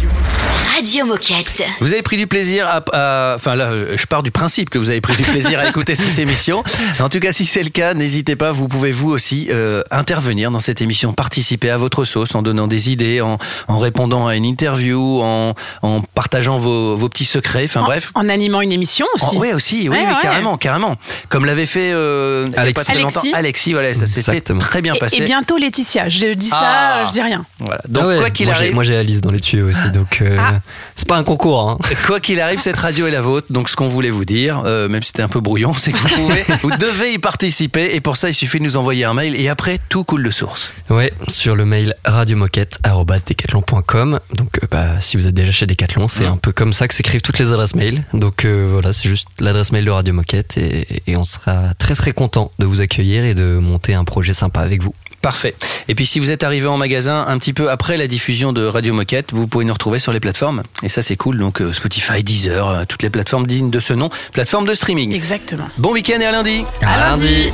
Radio 0.94 1.06
Moquette. 1.06 1.50
Vous 1.80 1.92
avez 1.92 2.02
pris 2.02 2.16
du 2.16 2.28
plaisir 2.28 2.68
à, 2.68 2.80
à- 2.92 3.34
Enfin 3.34 3.56
là, 3.56 3.72
je 3.96 4.06
pars 4.06 4.22
du 4.22 4.30
principe 4.30 4.70
que 4.70 4.78
vous 4.78 4.90
avez 4.90 5.00
pris 5.00 5.16
du 5.16 5.24
plaisir 5.24 5.58
à 5.58 5.66
écouter 5.68 5.96
cette 5.96 6.16
émission. 6.20 6.62
En 7.00 7.08
tout 7.08 7.18
cas, 7.18 7.32
si 7.32 7.46
c'est 7.46 7.64
le 7.64 7.70
cas, 7.70 7.94
n'hésitez 7.94 8.36
pas, 8.36 8.52
vous 8.52 8.68
pouvez 8.68 8.92
vous 8.92 9.10
aussi 9.10 9.48
euh, 9.50 9.82
intervenir 9.90 10.52
dans 10.52 10.60
cette 10.60 10.80
émission, 10.82 11.12
participer 11.12 11.68
à 11.70 11.78
votre 11.78 12.04
sauce 12.04 12.36
en 12.36 12.42
donnant 12.42 12.68
des 12.68 12.92
idées, 12.92 13.20
en, 13.20 13.38
en 13.66 13.78
répondant 13.80 14.28
à 14.28 14.36
une 14.36 14.44
interview, 14.44 15.20
en, 15.20 15.54
en 15.82 16.00
partageant 16.00 16.58
vos, 16.58 16.94
vos 16.96 17.08
petits 17.08 17.24
secrets, 17.24 17.64
enfin 17.64 17.80
En- 17.80 17.86
bref. 17.86 18.12
En 18.14 18.28
animant 18.28 18.60
une 18.60 18.70
émission 18.70 19.06
aussi. 19.16 19.36
Oui, 19.36 19.52
aussi, 19.52 19.88
oui, 19.88 19.88
Ouais, 19.88 20.04
oui, 20.06 20.12
ouais. 20.12 20.18
carrément, 20.22 20.56
carrément. 20.56 20.94
Comme 21.28 21.44
l'avait 21.44 21.66
fait 21.66 21.90
euh, 21.92 22.44
il 22.46 22.52
y 22.52 22.56
a 22.56 22.60
Alexis. 22.60 22.74
pas 22.86 22.92
très 22.92 23.02
longtemps. 23.02 23.20
Alexis. 23.20 23.34
Alexis, 23.34 23.72
voilà, 23.72 23.94
ça 23.94 24.06
s'était 24.06 24.30
Exactement. 24.30 24.60
très 24.60 24.80
bien 24.80 24.94
passé. 24.94 25.16
Et, 25.16 25.24
bientôt 25.24 25.56
Laetitia. 25.56 26.08
Je 26.08 26.34
dis 26.34 26.48
ça, 26.50 26.60
Ah. 26.62 27.04
je 27.08 27.12
dis 27.14 27.20
rien. 27.22 27.44
Voilà. 27.58 27.80
Donc 27.88 28.04
Ah 28.04 28.06
ouais, 28.06 28.18
quoi 28.18 28.30
qu'il 28.30 28.46
moi, 28.46 28.54
j'ai- 28.54 28.60
arrive, 28.62 28.74
Moi 28.74 28.84
j'ai 28.84 28.96
Alice 28.96 29.20
dans 29.20 29.32
les 29.32 29.40
tuyaux 29.40 29.68
aussi, 29.70 29.90
donc 29.90 30.18
euh, 30.22 30.36
Ah. 30.38 30.60
C'est 30.96 31.08
pas 31.08 31.16
un 31.16 31.24
concours. 31.24 31.68
Hein. 31.68 31.78
Quoi 32.06 32.20
qu'il 32.20 32.40
arrive, 32.40 32.60
cette 32.60 32.78
radio 32.78 33.06
est 33.06 33.10
la 33.10 33.20
vôtre. 33.20 33.48
Donc, 33.50 33.68
ce 33.68 33.76
qu'on 33.76 33.88
voulait 33.88 34.10
vous 34.10 34.24
dire, 34.24 34.62
euh, 34.64 34.88
même 34.88 35.02
si 35.02 35.08
c'était 35.08 35.22
un 35.22 35.28
peu 35.28 35.40
brouillon, 35.40 35.74
c'est 35.74 35.92
que 35.92 35.98
vous 35.98 36.08
pouvez, 36.08 36.44
vous 36.62 36.70
devez 36.76 37.12
y 37.14 37.18
participer. 37.18 37.94
Et 37.94 38.00
pour 38.00 38.16
ça, 38.16 38.30
il 38.30 38.34
suffit 38.34 38.58
de 38.58 38.64
nous 38.64 38.76
envoyer 38.76 39.04
un 39.04 39.14
mail. 39.14 39.36
Et 39.36 39.48
après, 39.48 39.78
tout 39.88 40.04
coule 40.04 40.22
de 40.22 40.30
source. 40.30 40.72
Ouais, 40.90 41.12
sur 41.28 41.56
le 41.56 41.64
mail 41.64 41.94
radiomoquette@decathlon.com. 42.04 44.20
Donc 44.34 44.58
euh, 44.62 44.66
bah, 44.70 45.00
si 45.00 45.16
vous 45.16 45.26
êtes 45.26 45.34
déjà 45.34 45.52
chez 45.52 45.66
Decathlon, 45.66 46.08
c'est 46.08 46.26
un 46.26 46.36
peu 46.36 46.52
comme 46.52 46.72
ça 46.72 46.88
que 46.88 46.94
s'écrivent 46.94 47.22
toutes 47.22 47.38
les 47.38 47.50
adresses 47.50 47.74
mail. 47.74 48.04
Donc 48.12 48.44
euh, 48.44 48.66
voilà, 48.70 48.92
c'est 48.92 49.08
juste 49.08 49.28
l'adresse 49.40 49.72
mail 49.72 49.84
de 49.84 49.90
Radio 49.90 50.14
Moquette 50.14 50.58
et, 50.58 51.02
et 51.06 51.16
on 51.16 51.24
sera 51.24 51.74
très 51.78 51.94
très 51.94 52.12
content 52.12 52.50
de 52.58 52.66
vous 52.66 52.80
accueillir 52.80 53.24
et 53.24 53.34
de 53.34 53.58
monter 53.58 53.94
un 53.94 54.04
projet 54.04 54.34
sympa 54.34 54.60
avec 54.60 54.82
vous. 54.82 54.94
Parfait. 55.24 55.54
Et 55.88 55.94
puis, 55.94 56.04
si 56.04 56.20
vous 56.20 56.30
êtes 56.30 56.42
arrivé 56.42 56.66
en 56.66 56.76
magasin 56.76 57.24
un 57.26 57.38
petit 57.38 57.54
peu 57.54 57.70
après 57.70 57.96
la 57.96 58.06
diffusion 58.06 58.52
de 58.52 58.66
Radio 58.66 58.92
Moquette, 58.92 59.32
vous 59.32 59.46
pouvez 59.46 59.64
nous 59.64 59.72
retrouver 59.72 59.98
sur 59.98 60.12
les 60.12 60.20
plateformes. 60.20 60.62
Et 60.82 60.90
ça, 60.90 61.02
c'est 61.02 61.16
cool. 61.16 61.38
Donc, 61.38 61.62
euh, 61.62 61.72
Spotify, 61.72 62.22
Deezer, 62.22 62.68
euh, 62.68 62.84
toutes 62.86 63.02
les 63.02 63.08
plateformes 63.08 63.46
dignes 63.46 63.70
de 63.70 63.80
ce 63.80 63.94
nom. 63.94 64.10
Plateforme 64.32 64.66
de 64.66 64.74
streaming. 64.74 65.14
Exactement. 65.14 65.68
Bon 65.78 65.92
week-end 65.92 66.20
et 66.20 66.26
à 66.26 66.32
lundi. 66.32 66.66
À 66.82 66.98
lundi. 66.98 67.50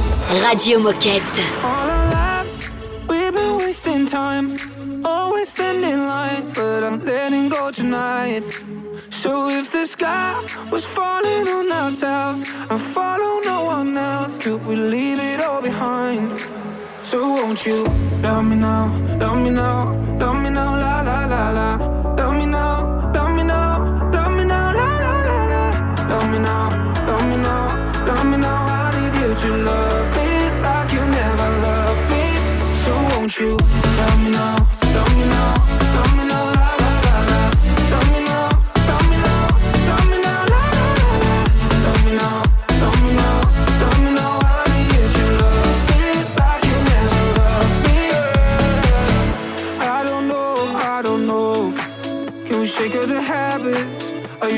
Radio 0.49 0.81
Moquette. 0.81 1.23
All 1.63 1.89
our 1.89 2.43
lives, 2.43 2.71
we've 3.09 3.33
been 3.33 3.57
wasting 3.57 4.05
time. 4.05 4.57
Always 5.05 5.49
standing 5.49 5.93
in 5.93 5.99
line, 6.01 6.47
but 6.53 6.83
I'm 6.83 7.05
letting 7.05 7.51
go 7.51 7.71
tonight. 7.71 8.43
So 9.11 9.49
if 9.49 9.71
the 9.71 9.87
sky 9.87 10.35
was 10.73 10.85
falling 10.85 11.47
on 11.47 11.71
ourselves 11.71 12.43
and 12.69 12.81
follow 12.81 13.41
no 13.45 13.63
one 13.63 13.97
else, 13.97 14.39
could 14.39 14.67
we 14.67 14.75
leave 14.75 15.21
it 15.21 15.41
all 15.41 15.63
behind? 15.63 16.60
So 17.03 17.19
won't 17.33 17.65
you 17.67 17.85
love 18.23 18.45
me 18.45 18.57
now, 18.57 18.87
love 19.19 19.39
me 19.39 19.51
now, 19.51 19.93
love 20.19 20.37
me 20.43 20.51
now, 20.51 20.77
la 20.77 21.01
la 21.03 21.25
la 21.27 21.51
la. 21.51 21.69
Love 22.15 22.35
me 22.37 22.47
now, 22.47 23.13
love 23.13 23.35
me 23.37 23.43
now, 23.43 24.11
love 24.13 24.33
me 24.37 24.45
now, 24.45 24.73
la 24.73 24.89
la 25.05 25.15
la 25.29 25.39
la. 25.53 25.65
Love 26.11 26.31
me 26.31 26.39
now, 26.39 27.07
love 27.07 27.25
me 27.29 27.37
now, 27.37 28.05
love 28.07 28.27
me 28.27 28.37
now. 28.37 28.67
I 28.69 28.93
need 28.97 29.15
you 29.21 29.35
to 29.35 29.57
love 29.65 30.11
me 30.17 30.29
like 30.63 30.93
you 30.93 31.05
never 31.07 31.49
loved 31.67 32.11
me. 32.11 32.25
So 32.85 32.93
won't 33.11 33.39
you 33.39 33.57
love 33.57 34.19
me 34.23 34.31
now, 34.31 34.57
love 34.95 35.17
me 35.17 35.25
now, 35.27 35.55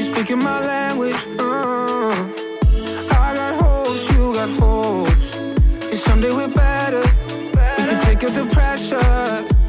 speaking 0.03 0.39
my 0.39 0.59
language? 0.61 1.17
Uh, 1.39 2.13
I 3.11 3.35
got 3.35 3.55
hopes, 3.63 4.11
you 4.13 4.35
got 4.35 4.51
hopes. 4.51 5.31
Cause 5.91 6.03
someday 6.03 6.33
we're 6.33 6.49
better. 6.49 7.03
We 7.79 7.85
can 7.89 8.01
take 8.03 8.25
up 8.25 8.33
the 8.33 8.47
pressure. 8.47 9.62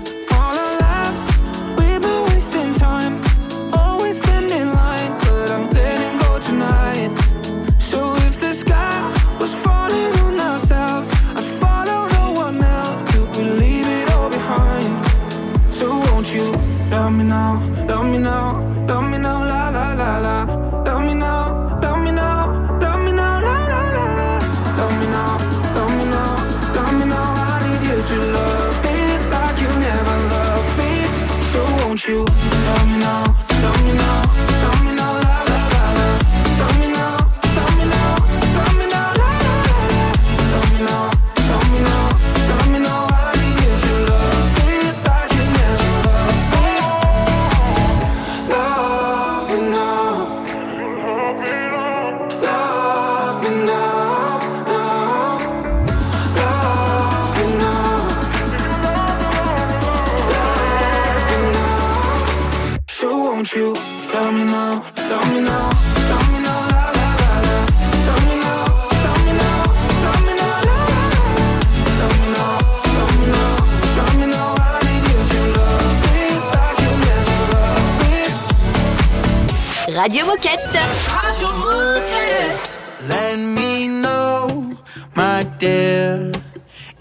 Radio 80.04 80.26
Moquette. 80.26 80.82
Radio 81.08 81.48
Moquette. 81.64 82.70
Let 83.08 83.40
me 83.40 83.88
know, 83.88 84.76
my 85.16 85.44
dear, 85.60 86.30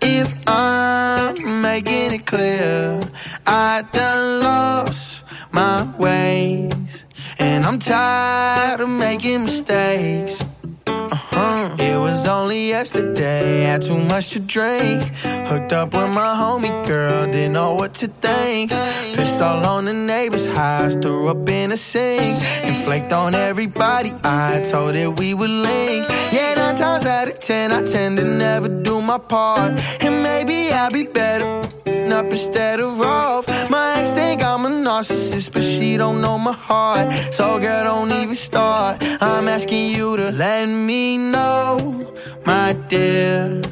if 0.01 0.33
I'm 0.47 1.63
making 1.63 2.13
it 2.13 2.25
clear. 2.27 3.01
I 3.45 3.83
done 3.91 4.43
lost 4.45 5.25
my 5.53 5.93
ways, 5.99 7.05
and 7.41 7.65
I'm 7.65 7.81
tired 7.81 8.81
of 8.81 8.89
making 8.89 9.47
mistakes. 9.47 10.42
Was 12.23 12.29
only 12.29 12.69
yesterday, 12.69 13.63
had 13.63 13.83
too 13.83 13.99
much 13.99 14.31
to 14.31 14.39
drink. 14.39 15.03
Hooked 15.49 15.73
up 15.73 15.93
with 15.93 16.15
my 16.15 16.33
homie 16.39 16.87
girl, 16.87 17.27
didn't 17.27 17.53
know 17.55 17.75
what 17.75 17.95
to 17.95 18.07
think. 18.07 18.71
Pissed 18.71 19.43
all 19.43 19.67
on 19.67 19.87
the 19.87 19.93
neighbor's 19.93 20.47
house, 20.47 20.95
threw 20.95 21.29
up 21.31 21.49
in 21.49 21.71
the 21.71 21.77
sink. 21.77 22.23
And 22.65 22.77
flaked 22.85 23.13
on 23.13 23.35
everybody, 23.35 24.13
I 24.23 24.63
told 24.63 24.95
it 24.95 25.19
we 25.19 25.35
would 25.35 25.51
link. 25.51 26.07
Yeah, 26.31 26.55
nine 26.59 26.77
times 26.77 27.07
out 27.07 27.27
of 27.27 27.41
ten, 27.41 27.73
I 27.73 27.83
tend 27.83 28.19
to 28.19 28.25
never 28.25 28.69
do 28.69 29.03
my 29.03 29.19
part. 29.19 29.77
And 30.01 30.23
maybe 30.23 30.71
I'll 30.71 30.93
be 30.93 31.03
better 31.03 31.61
up 32.13 32.27
instead 32.31 32.79
of 32.81 33.01
off. 33.01 33.47
My 33.71 33.97
ex 33.99 34.13
think 34.13 34.43
I'm 34.45 34.65
a 34.67 34.69
narcissist, 34.69 35.53
but 35.53 35.63
she 35.63 35.97
don't 35.97 36.21
know 36.21 36.39
my 36.39 36.53
heart. 36.53 37.13
So 37.33 37.59
girl, 37.59 37.85
don't 37.85 38.13
even 38.23 38.35
start. 38.35 38.99
I'm 39.21 39.49
asking 39.49 39.91
you 39.97 40.17
to 40.17 40.31
let 40.31 40.67
me 40.69 41.19
know, 41.19 42.13
my 42.47 42.75
dear. 42.89 43.63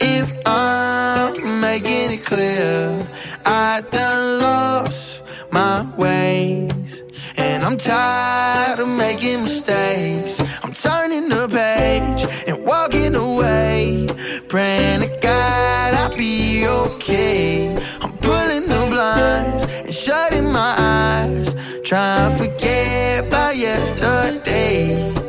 If 0.00 0.32
I'm 0.46 1.60
making 1.60 2.12
it 2.16 2.24
clear, 2.24 3.06
I 3.44 3.82
done 3.90 4.40
lost 4.40 5.22
my 5.52 5.86
ways. 5.96 7.02
And 7.36 7.64
I'm 7.64 7.76
tired 7.76 8.80
of 8.80 8.88
making 8.88 9.42
mistakes. 9.42 10.39
Turning 10.82 11.28
the 11.28 11.46
page 11.46 12.24
and 12.48 12.64
walking 12.64 13.14
away. 13.14 14.06
Praying 14.48 15.00
to 15.02 15.08
God 15.20 15.94
I'll 15.94 16.16
be 16.16 16.66
okay. 16.66 17.76
I'm 18.00 18.12
pulling 18.16 18.66
the 18.66 18.86
blinds 18.88 19.64
and 19.80 19.90
shutting 19.90 20.50
my 20.50 20.74
eyes. 20.78 21.80
Trying 21.82 22.30
to 22.30 22.36
forget 22.38 23.26
about 23.26 23.56
yesterday. 23.58 25.19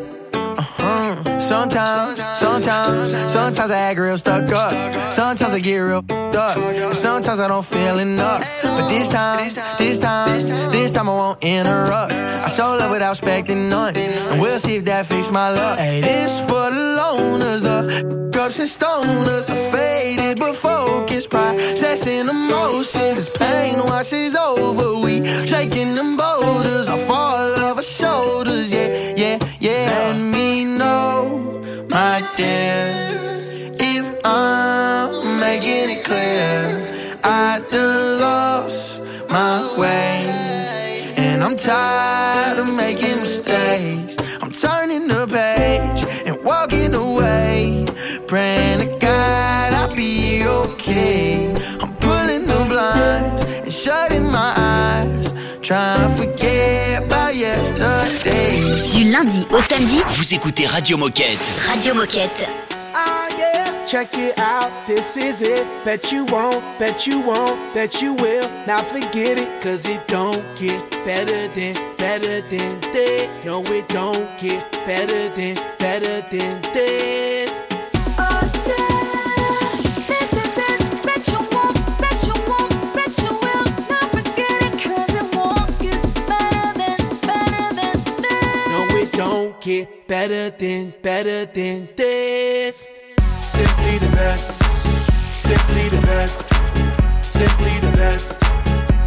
Sometimes, 1.52 2.18
sometimes, 2.38 3.12
sometimes 3.30 3.72
I 3.72 3.78
act 3.78 4.00
real 4.00 4.18
stuck 4.18 4.50
up. 4.54 4.72
Sometimes 5.12 5.54
I 5.54 5.60
get 5.60 5.80
real 5.80 5.98
up. 6.00 6.94
Sometimes 6.96 7.42
I 7.42 7.48
don't 7.50 7.66
feel 7.66 8.00
enough. 8.00 8.40
But 8.64 8.88
this 8.88 9.10
time, 9.10 9.50
this 9.78 10.00
time, 10.00 10.40
this 10.72 10.94
time 10.94 11.10
I 11.10 11.14
won't 11.14 11.44
interrupt. 11.44 12.14
I 12.14 12.48
show 12.48 12.78
love 12.80 12.92
without 12.92 13.12
expecting 13.12 13.68
none. 13.68 13.98
And 13.98 14.42
we'll 14.42 14.60
see 14.60 14.78
if 14.78 14.86
that 14.86 15.06
fix 15.08 15.30
my 15.30 15.50
luck. 15.50 15.78
Hey, 15.78 16.00
this 16.00 16.40
for 16.48 16.72
the 16.72 16.86
loners, 17.02 17.62
the 17.64 18.22
ups 18.42 18.60
and 18.60 18.70
stoners, 18.70 19.46
the 19.46 19.56
faded 19.72 20.40
but 20.40 20.56
focused, 20.56 21.30
processing 21.30 22.30
emotions. 22.30 23.20
As 23.20 23.30
pain 23.30 23.78
washes 23.86 24.36
over, 24.36 25.04
we 25.04 25.26
shaking 25.46 25.96
them 25.96 26.16
boulders 26.16 26.88
off 26.90 27.10
all 27.10 27.72
of 27.72 27.78
our 27.78 27.84
shoulders. 27.84 28.72
Yeah, 28.72 28.90
yeah, 29.16 29.38
yeah. 29.60 29.90
Let 29.92 30.18
me 30.18 30.41
clear. 36.12 36.60
I 37.24 37.62
done 37.70 38.20
lost 38.20 39.02
my 39.30 39.58
way, 39.82 40.16
and 41.18 41.44
I'm 41.46 41.56
tired 41.56 42.58
of 42.60 42.68
making 42.76 43.20
mistakes. 43.26 44.14
I'm 44.42 44.52
turning 44.66 45.08
the 45.08 45.24
page 45.40 46.00
and 46.28 46.36
walking 46.44 46.94
away, 47.08 47.86
praying 48.28 48.80
to 48.84 48.90
God 49.08 49.68
I'll 49.80 49.96
be 49.96 50.44
okay. 50.62 51.54
I'm 51.82 51.92
pulling 52.06 52.44
the 52.52 52.60
blinds 52.72 53.42
and 53.66 53.72
shutting 53.84 54.26
my 54.40 54.52
eyes, 54.58 55.26
trying 55.68 56.02
to 56.06 56.10
forget 56.20 57.04
about 57.06 57.34
yesterday. 57.36 58.90
Du 58.92 59.04
lundi 59.14 59.46
au 59.52 59.62
samedi, 59.62 60.00
Vous 60.18 60.34
écoutez 60.34 60.66
Radio 60.66 60.98
Moquette. 60.98 61.48
Radio 61.68 61.94
Moquette. 61.94 62.46
Check 63.92 64.18
it 64.18 64.40
out, 64.40 64.72
this 64.88 65.18
is 65.18 65.42
it. 65.42 65.68
Bet 65.84 66.14
you 66.14 66.24
won't, 66.24 66.64
bet 66.80 67.06
you 67.06 67.20
won't, 67.20 67.74
bet 67.74 68.02
you 68.02 68.14
will. 68.14 68.50
Now 68.66 68.82
forget 68.82 69.38
it, 69.38 69.62
cause 69.62 69.86
it 69.86 70.08
don't 70.08 70.46
get 70.56 70.90
better 71.04 71.50
than, 71.50 71.74
better 71.98 72.40
than 72.40 72.80
this. 72.94 73.44
No, 73.44 73.62
it 73.66 73.90
don't 73.90 74.30
get 74.40 74.72
better 74.86 75.28
than, 75.36 75.56
better 75.78 76.22
than 76.30 76.62
this. 76.74 77.50
This 80.08 80.32
is 80.40 80.58
it. 80.58 81.04
Bet 81.04 81.28
you 81.28 81.40
won't, 81.52 81.76
bet 82.00 82.24
you 82.24 82.36
won't, 82.48 82.94
bet 82.96 83.18
you 83.18 83.34
will. 83.44 83.66
Now 83.92 84.08
forget 84.16 84.56
it, 84.68 84.74
'cause 84.80 85.14
it 85.20 85.36
won't 85.36 85.68
get 85.82 86.02
better 86.32 86.68
than, 86.80 86.98
better 87.28 87.68
than 87.76 87.98
this. 88.24 88.68
No, 88.72 88.80
it 89.02 89.12
don't 89.12 89.60
get 89.60 90.08
better 90.08 90.50
than, 90.50 90.94
better 91.02 91.46
than 91.46 91.90
this. 91.98 92.51
Simply 93.62 94.00
the 94.00 94.16
best, 94.16 94.64
simply 95.32 95.90
the 95.90 96.02
best, 96.02 96.50
simply 97.24 97.80
the 97.80 97.92
best, 97.92 98.40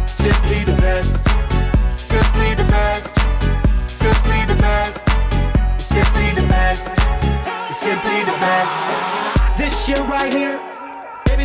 simply 0.07 0.63
the 0.63 0.75
best, 0.75 1.27
simply 1.99 2.55
the 2.55 2.63
best, 2.63 3.13
simply 3.89 4.45
the 4.45 4.55
best, 4.55 5.03
simply 5.77 6.29
the 6.39 6.47
best, 6.47 6.85
simply 7.75 8.23
the 8.23 8.37
best. 8.39 9.57
This 9.57 9.85
shit 9.85 9.99
right 10.07 10.31
here, 10.31 10.74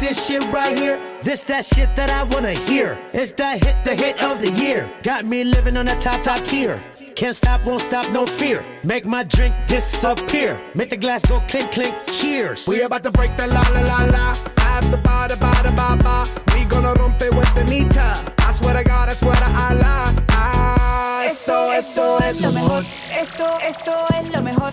baby, 0.00 0.06
this 0.06 0.26
shit 0.26 0.42
right 0.52 0.76
here. 0.76 1.00
This 1.22 1.42
that 1.44 1.64
shit 1.64 1.94
that 1.96 2.10
I 2.10 2.22
wanna 2.24 2.52
hear. 2.52 2.98
It's 3.12 3.32
the 3.32 3.50
hit, 3.50 3.84
the 3.84 3.94
hit 3.94 4.22
of 4.22 4.40
the 4.40 4.50
year. 4.50 4.90
Got 5.02 5.24
me 5.24 5.44
living 5.44 5.76
on 5.76 5.88
a 5.88 5.98
top, 6.00 6.22
top 6.22 6.42
tier. 6.42 6.82
Can't 7.14 7.36
stop, 7.36 7.64
won't 7.64 7.82
stop, 7.82 8.10
no 8.12 8.26
fear. 8.26 8.64
Make 8.82 9.04
my 9.04 9.24
drink 9.24 9.54
disappear. 9.66 10.58
Make 10.74 10.90
the 10.90 10.96
glass 10.96 11.24
go 11.26 11.40
clink, 11.48 11.70
clink. 11.72 11.94
Cheers. 12.06 12.66
We 12.66 12.80
about 12.82 13.02
to 13.02 13.10
break 13.10 13.36
the 13.36 13.46
la 13.46 13.60
la 13.74 13.80
la 13.80 14.04
la. 14.06 14.34
After 14.58 14.96
ba 14.96 15.26
da 15.28 15.36
ba 15.36 15.52
da 15.62 15.70
ba 15.72 16.02
ba. 16.02 16.26
We 16.54 16.64
gonna 16.64 16.94
rompe 16.94 17.28
with 17.36 17.54
the 17.54 17.64
nita. 17.64 18.34
I 18.38 18.52
swear 18.52 18.74
to 18.74 18.84
God, 18.84 19.08
I 19.10 19.14
swear 19.14 19.34
to 19.34 19.44
Allah. 19.44 20.14
Ah, 20.30 21.26
Esto, 21.28 21.70
esto 21.72 22.18
es 22.24 22.40
lo 22.40 22.50
mejor. 22.52 22.84
Esto, 23.12 23.58
esto 23.60 24.06
es 24.14 24.32
lo 24.32 24.40
mejor. 24.42 24.72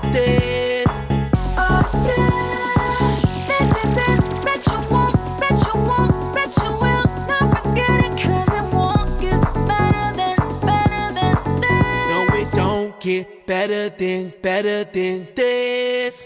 better 13.51 13.89
than, 13.89 14.33
better 14.41 14.85
than 14.85 15.27
this. 15.35 16.23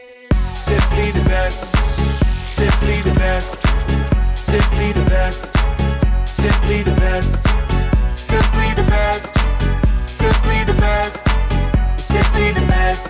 Simply 0.70 1.10
the 1.10 1.24
best, 1.28 1.74
simply 2.46 3.02
the 3.02 3.14
best, 3.18 3.66
simply 4.36 4.94
the 4.94 5.02
best, 5.10 5.50
simply 6.28 6.84
the 6.84 6.94
best, 7.02 7.42
simply 8.30 8.70
the 8.78 8.84
best, 8.84 9.34
simply 10.06 10.60
the 10.70 10.76
best, 10.86 11.18
simply 11.98 12.52
the 12.54 12.66
best, 12.68 13.10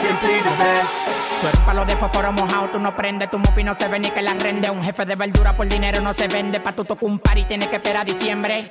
simply 0.00 0.36
the 0.44 0.54
best. 0.60 0.94
Tú 1.40 1.46
eres 1.48 1.60
palo 1.60 1.86
de 1.86 1.96
fósforo 1.96 2.30
mojado, 2.32 2.68
tú 2.72 2.78
no 2.78 2.94
prendes, 2.94 3.30
tu 3.30 3.38
mufi 3.38 3.64
no 3.64 3.72
se 3.72 3.88
ve 3.88 4.00
ni 4.00 4.10
que 4.10 4.20
la 4.20 4.34
rende. 4.34 4.68
Un 4.68 4.82
jefe 4.82 5.06
de 5.06 5.16
verdura 5.16 5.56
por 5.56 5.66
dinero 5.66 6.02
no 6.02 6.12
se 6.12 6.28
vende, 6.28 6.60
pa' 6.60 6.76
tu 6.76 6.84
tocar 6.84 7.08
un 7.08 7.18
par 7.18 7.38
y 7.38 7.46
tienes 7.46 7.68
que 7.68 7.76
esperar 7.76 8.02
a 8.02 8.04
diciembre. 8.04 8.70